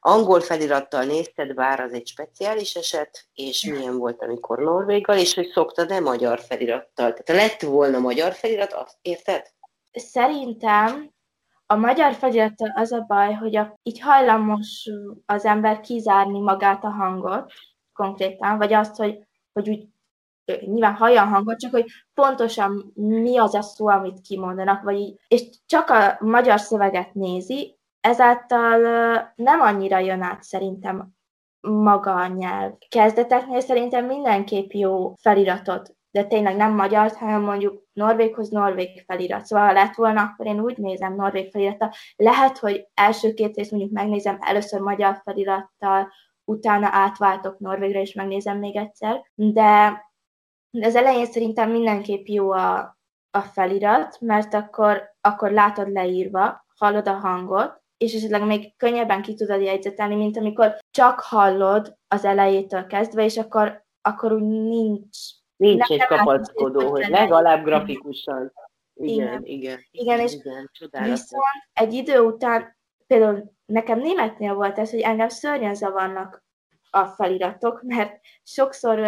angol 0.00 0.40
felirattal 0.40 1.04
nézted, 1.04 1.54
bár 1.54 1.80
az 1.80 1.92
egy 1.92 2.06
speciális 2.06 2.74
eset, 2.74 3.28
és 3.34 3.64
milyen 3.64 3.98
volt, 3.98 4.22
amikor 4.22 4.58
norvéggal, 4.58 5.16
és 5.16 5.34
hogy 5.34 5.48
szoktad-e 5.48 6.00
magyar 6.00 6.40
felirattal? 6.40 7.14
Tehát 7.14 7.42
lett 7.42 7.60
volna 7.60 7.98
magyar 7.98 8.32
felirat, 8.32 8.72
azt 8.72 8.98
érted? 9.02 9.46
Szerintem 9.92 11.10
a 11.66 11.76
magyar 11.76 12.14
felirattal 12.14 12.72
az 12.74 12.92
a 12.92 13.04
baj, 13.06 13.32
hogy 13.32 13.56
a, 13.56 13.78
így 13.82 14.00
hajlamos 14.00 14.88
az 15.26 15.44
ember 15.44 15.80
kizárni 15.80 16.40
magát 16.40 16.84
a 16.84 16.90
hangot 16.90 17.52
konkrétan, 17.92 18.58
vagy 18.58 18.72
azt, 18.72 18.96
hogy, 18.96 19.18
hogy 19.52 19.68
úgy 19.68 19.88
nyilván 20.60 20.94
hallja 20.94 21.22
a 21.22 21.26
hangot, 21.26 21.58
csak 21.58 21.70
hogy 21.70 21.84
pontosan 22.14 22.92
mi 22.94 23.38
az 23.38 23.54
a 23.54 23.62
szó, 23.62 23.86
amit 23.86 24.20
kimondanak, 24.20 24.82
vagy 24.82 24.96
így, 24.96 25.20
és 25.28 25.42
csak 25.66 25.90
a 25.90 26.16
magyar 26.20 26.60
szöveget 26.60 27.14
nézi, 27.14 27.79
ezáltal 28.00 28.80
nem 29.34 29.60
annyira 29.60 29.98
jön 29.98 30.22
át 30.22 30.42
szerintem 30.42 31.08
maga 31.60 32.14
a 32.14 32.26
nyelv. 32.26 32.72
Kezdeteknél 32.88 33.60
szerintem 33.60 34.06
mindenképp 34.06 34.70
jó 34.70 35.14
feliratot, 35.20 35.94
de 36.10 36.24
tényleg 36.24 36.56
nem 36.56 36.74
magyar, 36.74 37.10
hanem 37.10 37.42
mondjuk 37.42 37.82
norvéghoz 37.92 38.48
norvég 38.48 39.02
felirat. 39.06 39.44
Szóval 39.44 39.66
ha 39.66 39.72
lett 39.72 39.94
volna, 39.94 40.22
akkor 40.22 40.46
én 40.46 40.60
úgy 40.60 40.78
nézem 40.78 41.14
norvég 41.14 41.50
felirata. 41.50 41.92
Lehet, 42.16 42.58
hogy 42.58 42.88
első 42.94 43.34
két 43.34 43.56
részt 43.56 43.70
mondjuk 43.70 43.92
megnézem 43.92 44.38
először 44.40 44.80
magyar 44.80 45.20
felirattal, 45.24 46.12
utána 46.44 46.88
átváltok 46.90 47.58
norvégre, 47.58 48.00
és 48.00 48.12
megnézem 48.12 48.58
még 48.58 48.76
egyszer, 48.76 49.30
de 49.34 50.02
az 50.80 50.94
elején 50.94 51.26
szerintem 51.26 51.70
mindenképp 51.70 52.26
jó 52.26 52.50
a, 52.50 52.98
a 53.30 53.40
felirat, 53.40 54.20
mert 54.20 54.54
akkor, 54.54 55.02
akkor 55.20 55.50
látod 55.50 55.92
leírva, 55.92 56.66
hallod 56.76 57.08
a 57.08 57.12
hangot, 57.12 57.79
és 58.00 58.14
esetleg 58.14 58.46
még 58.46 58.76
könnyebben 58.76 59.22
ki 59.22 59.34
tudod 59.34 59.62
jegyzetelni, 59.62 60.14
mint 60.14 60.36
amikor 60.36 60.78
csak 60.90 61.20
hallod 61.20 61.96
az 62.08 62.24
elejétől 62.24 62.86
kezdve, 62.86 63.24
és 63.24 63.36
akkor, 63.36 63.84
akkor 64.00 64.32
úgy 64.32 64.42
nincs. 64.42 65.18
Nincs 65.56 65.90
egy 65.90 66.06
kapaszkodó, 66.06 66.90
hogy 66.90 67.08
legalább 67.08 67.64
grafikusan. 67.64 68.52
Igen, 68.94 69.44
igen. 69.44 69.44
Igen, 69.44 69.80
igen 69.90 70.20
és 70.20 70.32
igen, 70.32 70.68
viszont 71.02 71.44
egy 71.72 71.92
idő 71.92 72.20
után, 72.20 72.76
például 73.06 73.52
nekem 73.66 73.98
németnél 73.98 74.54
volt 74.54 74.78
ez, 74.78 74.90
hogy 74.90 75.00
engem 75.00 75.28
szörnyen 75.28 75.74
zavarnak 75.74 76.44
a 76.90 77.04
feliratok, 77.04 77.82
mert 77.82 78.20
sokszor 78.42 78.98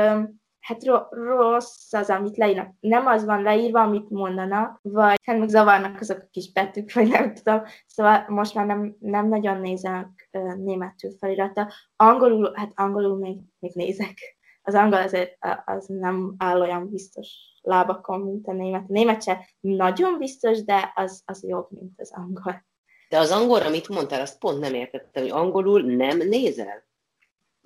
hát 0.63 0.85
rossz 1.11 1.93
az, 1.93 2.11
amit 2.11 2.37
leírnak. 2.37 2.75
Nem 2.81 3.07
az 3.07 3.25
van 3.25 3.43
leírva, 3.43 3.81
amit 3.81 4.11
mondanak, 4.11 4.79
vagy 4.83 5.21
hát 5.23 5.39
meg 5.39 5.49
zavarnak 5.49 6.01
azok 6.01 6.19
a 6.19 6.29
kis 6.31 6.53
betűk, 6.53 6.93
vagy 6.93 7.09
nem 7.09 7.35
tudom. 7.35 7.63
Szóval 7.87 8.25
most 8.29 8.55
már 8.55 8.67
nem, 8.67 8.97
nem 8.99 9.29
nagyon 9.29 9.61
nézek 9.61 10.29
uh, 10.33 10.55
németül 10.55 11.11
felirata. 11.19 11.73
Angolul, 11.97 12.53
hát 12.55 12.73
angolul 12.75 13.19
még, 13.19 13.39
még 13.59 13.73
nézek. 13.75 14.19
Az 14.63 14.75
angol 14.75 14.99
azért 14.99 15.39
az 15.65 15.87
nem 15.87 16.35
áll 16.39 16.61
olyan 16.61 16.91
biztos 16.91 17.29
lábakon, 17.63 18.21
mint 18.21 18.47
a 18.47 18.53
német. 18.53 18.83
A 18.83 18.93
német 18.93 19.23
se 19.23 19.49
nagyon 19.61 20.19
biztos, 20.19 20.65
de 20.65 20.93
az, 20.95 21.23
az 21.25 21.45
jobb, 21.45 21.67
mint 21.71 22.01
az 22.01 22.13
angol. 22.15 22.65
De 23.09 23.19
az 23.19 23.31
angolra 23.31 23.71
mit 23.71 23.89
mondtál, 23.89 24.21
azt 24.21 24.39
pont 24.39 24.61
nem 24.61 24.75
értettem, 24.75 25.23
hogy 25.23 25.33
angolul 25.33 25.83
nem 25.83 26.19
nézel? 26.19 26.85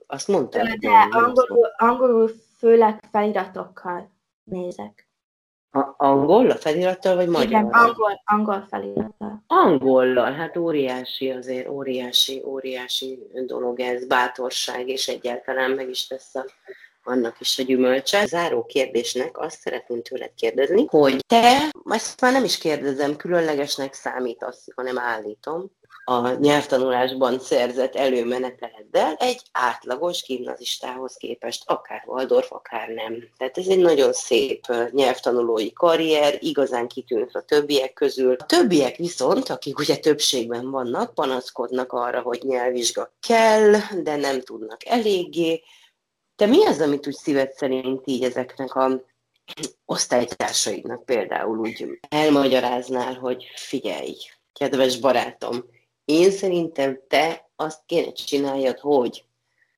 Azt 0.07 0.29
mondtad. 0.29 0.69
De 0.69 1.09
angolul, 1.11 1.67
angolul 1.77 2.31
főleg 2.59 3.05
feliratokkal 3.11 4.11
nézek. 4.45 5.09
A, 5.71 5.95
angol 5.97 6.51
a 6.51 6.55
felirattal, 6.55 7.17
vagy 7.17 7.29
magyar? 7.29 7.47
Igen, 7.47 7.67
angol, 7.67 8.23
angol 8.25 8.67
felirattal. 8.69 9.45
Angollal, 9.47 10.33
hát 10.33 10.57
óriási 10.57 11.31
azért, 11.31 11.69
óriási, 11.69 12.43
óriási 12.45 13.19
dolog 13.47 13.81
ez, 13.81 14.07
bátorság, 14.07 14.89
és 14.89 15.09
egyáltalán 15.09 15.71
meg 15.71 15.89
is 15.89 16.07
tesz 16.07 16.35
a, 16.35 16.45
annak 17.03 17.41
is 17.41 17.59
a 17.59 17.63
gyümölcse. 17.63 18.27
Záró 18.27 18.65
kérdésnek 18.65 19.39
azt 19.39 19.61
szeretném 19.61 20.03
tőled 20.03 20.35
kérdezni, 20.35 20.87
hogy 20.89 21.25
te, 21.27 21.71
ezt 21.85 22.21
már 22.21 22.33
nem 22.33 22.45
is 22.45 22.59
kérdezem, 22.59 23.17
különlegesnek 23.17 23.93
számítasz, 23.95 24.67
hanem 24.75 24.99
állítom, 24.99 25.71
a 26.05 26.31
nyelvtanulásban 26.31 27.39
szerzett 27.39 27.95
előmeneteleddel 27.95 29.15
egy 29.19 29.43
átlagos 29.53 30.23
gimnazistához 30.23 31.15
képest, 31.15 31.63
akár 31.67 32.03
Waldorf, 32.07 32.53
akár 32.53 32.89
nem. 32.89 33.29
Tehát 33.37 33.59
ez 33.59 33.67
egy 33.67 33.79
nagyon 33.79 34.13
szép 34.13 34.67
nyelvtanulói 34.91 35.73
karrier, 35.73 36.37
igazán 36.41 36.89
kitűnsz 36.89 37.35
a 37.35 37.43
többiek 37.43 37.93
közül. 37.93 38.37
A 38.39 38.45
többiek 38.45 38.97
viszont, 38.97 39.49
akik 39.49 39.79
ugye 39.79 39.97
többségben 39.97 40.71
vannak, 40.71 41.15
panaszkodnak 41.15 41.93
arra, 41.93 42.21
hogy 42.21 42.41
nyelvvizsga 42.43 43.15
kell, 43.21 43.73
de 44.03 44.17
nem 44.17 44.41
tudnak 44.41 44.87
eléggé. 44.87 45.63
Te 46.37 46.47
mi 46.47 46.67
az, 46.67 46.81
amit 46.81 47.07
úgy 47.07 47.17
szíved 47.17 47.53
szerint 47.53 48.03
így 48.05 48.25
ezeknek 48.25 48.75
a 48.75 49.03
osztálytársaidnak 49.85 51.05
például 51.05 51.59
úgy 51.59 51.99
elmagyaráznál, 52.09 53.15
hogy 53.15 53.45
figyelj, 53.55 54.17
kedves 54.53 54.99
barátom, 54.99 55.65
én 56.07 56.31
szerintem 56.31 57.01
te 57.09 57.51
azt 57.57 57.83
kéne 57.87 58.13
csináljad, 58.13 58.79
hogy 58.79 59.25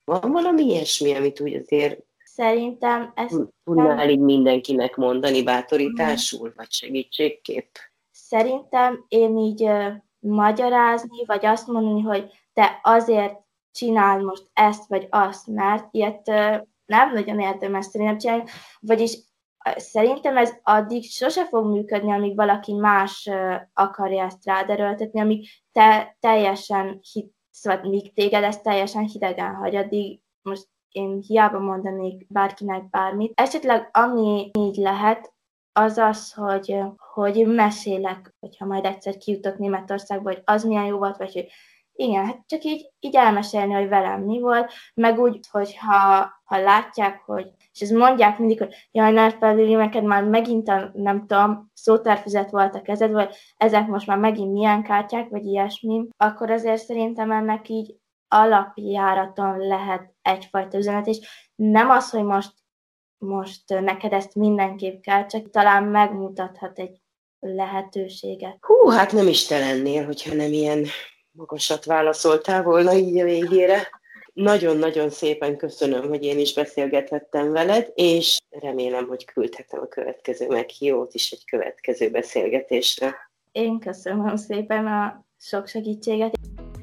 van 0.05 0.33
valami 0.33 0.65
ilyesmi, 0.65 1.15
amit 1.15 1.41
úgy 1.41 1.55
azért 1.55 2.07
Szerintem 2.25 3.13
ezt 3.15 3.41
tudnál 3.65 4.11
így 4.11 4.19
mindenkinek 4.19 4.97
mondani 4.97 5.43
bátorításul, 5.43 6.53
vagy 6.57 6.71
segítségképp? 6.71 7.75
Szerintem 8.11 9.05
én 9.09 9.37
így 9.37 9.69
magyarázni, 10.19 11.25
vagy 11.27 11.47
azt 11.47 11.67
mondani, 11.67 12.01
hogy 12.01 12.31
te 12.53 12.81
azért 12.83 13.35
csinál 13.73 14.19
most 14.23 14.43
ezt 14.53 14.89
vagy 14.89 15.07
azt, 15.11 15.47
mert 15.47 15.87
ilyet 15.91 16.27
nem 16.87 17.13
nagyon 17.13 17.41
érdemes 17.41 17.85
szerintem 17.85 18.19
csinálni, 18.19 18.45
vagyis 18.81 19.19
szerintem 19.77 20.37
ez 20.37 20.53
addig 20.63 21.05
sose 21.05 21.47
fog 21.47 21.67
működni, 21.67 22.13
amíg 22.13 22.37
valaki 22.37 22.73
más 22.73 23.31
akarja 23.73 24.25
ezt 24.25 24.45
rád 24.45 24.71
erőltetni, 24.71 25.21
amíg 25.21 25.49
te 25.73 26.17
teljesen, 26.21 27.01
hit, 27.13 27.33
szóval 27.51 27.89
míg 27.89 28.15
téged 28.15 28.43
ezt 28.43 28.63
teljesen 28.63 29.05
hidegen 29.05 29.55
hagy, 29.55 29.77
addig 29.77 30.21
most 30.43 30.67
én 30.89 31.21
hiába 31.27 31.59
mondanék 31.59 32.27
bárkinek 32.29 32.91
bármit. 32.91 33.41
Esetleg 33.41 33.89
ami 33.93 34.51
így 34.59 34.77
lehet, 34.77 35.33
az 35.73 35.99
az, 35.99 36.33
hogy, 36.33 36.77
hogy 36.97 37.47
mesélek, 37.47 38.35
hogyha 38.41 38.67
majd 38.67 38.85
egyszer 38.85 39.17
kijutok 39.17 39.59
Németországba, 39.59 40.33
hogy 40.33 40.43
az 40.45 40.65
milyen 40.65 40.85
jó 40.85 40.99
volt, 40.99 41.17
vagy 41.17 41.33
hogy 41.33 41.49
igen, 41.99 42.25
hát 42.25 42.43
csak 42.47 42.65
így, 42.65 42.91
így 43.01 43.17
elmesélni, 43.17 43.73
hogy 43.73 43.89
velem 43.89 44.21
mi 44.21 44.41
volt, 44.41 44.73
meg 44.95 45.19
úgy, 45.19 45.47
hogyha 45.51 46.31
ha 46.45 46.59
látják, 46.59 47.23
hogy, 47.27 47.51
és 47.73 47.81
ezt 47.81 47.93
mondják 47.93 48.39
mindig, 48.39 48.59
hogy 48.59 48.75
jaj, 48.91 49.13
ne 49.13 49.31
felüli, 49.31 49.75
neked 49.75 50.05
már 50.05 50.25
megint 50.25 50.69
a, 50.69 50.91
nem 50.95 51.27
tudom, 51.27 51.71
szóterfüzet 51.75 52.51
volt 52.51 52.75
a 52.75 52.83
kezed, 52.83 53.13
vagy 53.13 53.35
ezek 53.57 53.87
most 53.87 54.07
már 54.07 54.19
megint 54.19 54.53
milyen 54.53 54.83
kártyák, 54.83 55.29
vagy 55.29 55.45
ilyesmi, 55.45 56.09
akkor 56.17 56.51
azért 56.51 56.85
szerintem 56.85 57.31
ennek 57.31 57.69
így 57.69 57.95
alapjáraton 58.29 59.59
lehet 59.59 60.15
egyfajta 60.23 60.79
üzenet, 60.79 61.07
és 61.07 61.19
nem 61.55 61.91
az, 61.91 62.11
hogy 62.11 62.25
most, 62.25 62.53
most 63.19 63.81
neked 63.81 64.13
ezt 64.13 64.35
mindenképp 64.35 65.01
kell, 65.01 65.27
csak 65.27 65.51
talán 65.51 65.85
megmutathat 65.85 66.79
egy 66.79 67.01
lehetőséget. 67.39 68.57
Hú, 68.61 68.89
hát 68.89 69.13
nem 69.13 69.27
is 69.29 69.47
te 69.47 69.59
lennél, 69.59 70.05
hogyha 70.05 70.35
nem 70.35 70.53
ilyen 70.53 70.87
magasat 71.39 71.85
válaszoltál 71.85 72.63
volna 72.63 72.95
így 72.95 73.19
a 73.19 73.25
végére. 73.25 73.89
Nagyon-nagyon 74.33 75.11
szépen 75.11 75.57
köszönöm, 75.57 76.09
hogy 76.09 76.25
én 76.25 76.39
is 76.39 76.55
beszélgethettem 76.55 77.53
veled, 77.53 77.93
és 77.95 78.39
remélem, 78.51 79.07
hogy 79.07 79.25
küldhetem 79.25 79.81
a 79.81 79.87
következő 79.87 80.49
meghívót 80.49 81.15
is 81.15 81.31
egy 81.31 81.45
következő 81.45 82.11
beszélgetésre. 82.11 83.15
Én 83.53 83.79
köszönöm 83.79 84.37
szépen 84.37 84.87
a 84.87 85.25
sok 85.41 85.67
segítséget. 85.67 86.35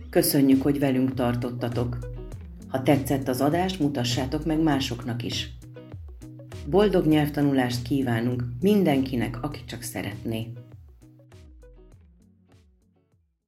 Köszönjük, 0.09 0.61
hogy 0.61 0.79
velünk 0.79 1.13
tartottatok. 1.13 1.97
Ha 2.69 2.83
tetszett 2.83 3.27
az 3.27 3.41
adás, 3.41 3.77
mutassátok 3.77 4.45
meg 4.45 4.59
másoknak 4.59 5.23
is. 5.23 5.49
Boldog 6.69 7.05
nyelvtanulást 7.05 7.81
kívánunk 7.87 8.43
mindenkinek, 8.61 9.37
aki 9.41 9.63
csak 9.67 9.81
szeretné. 9.81 10.47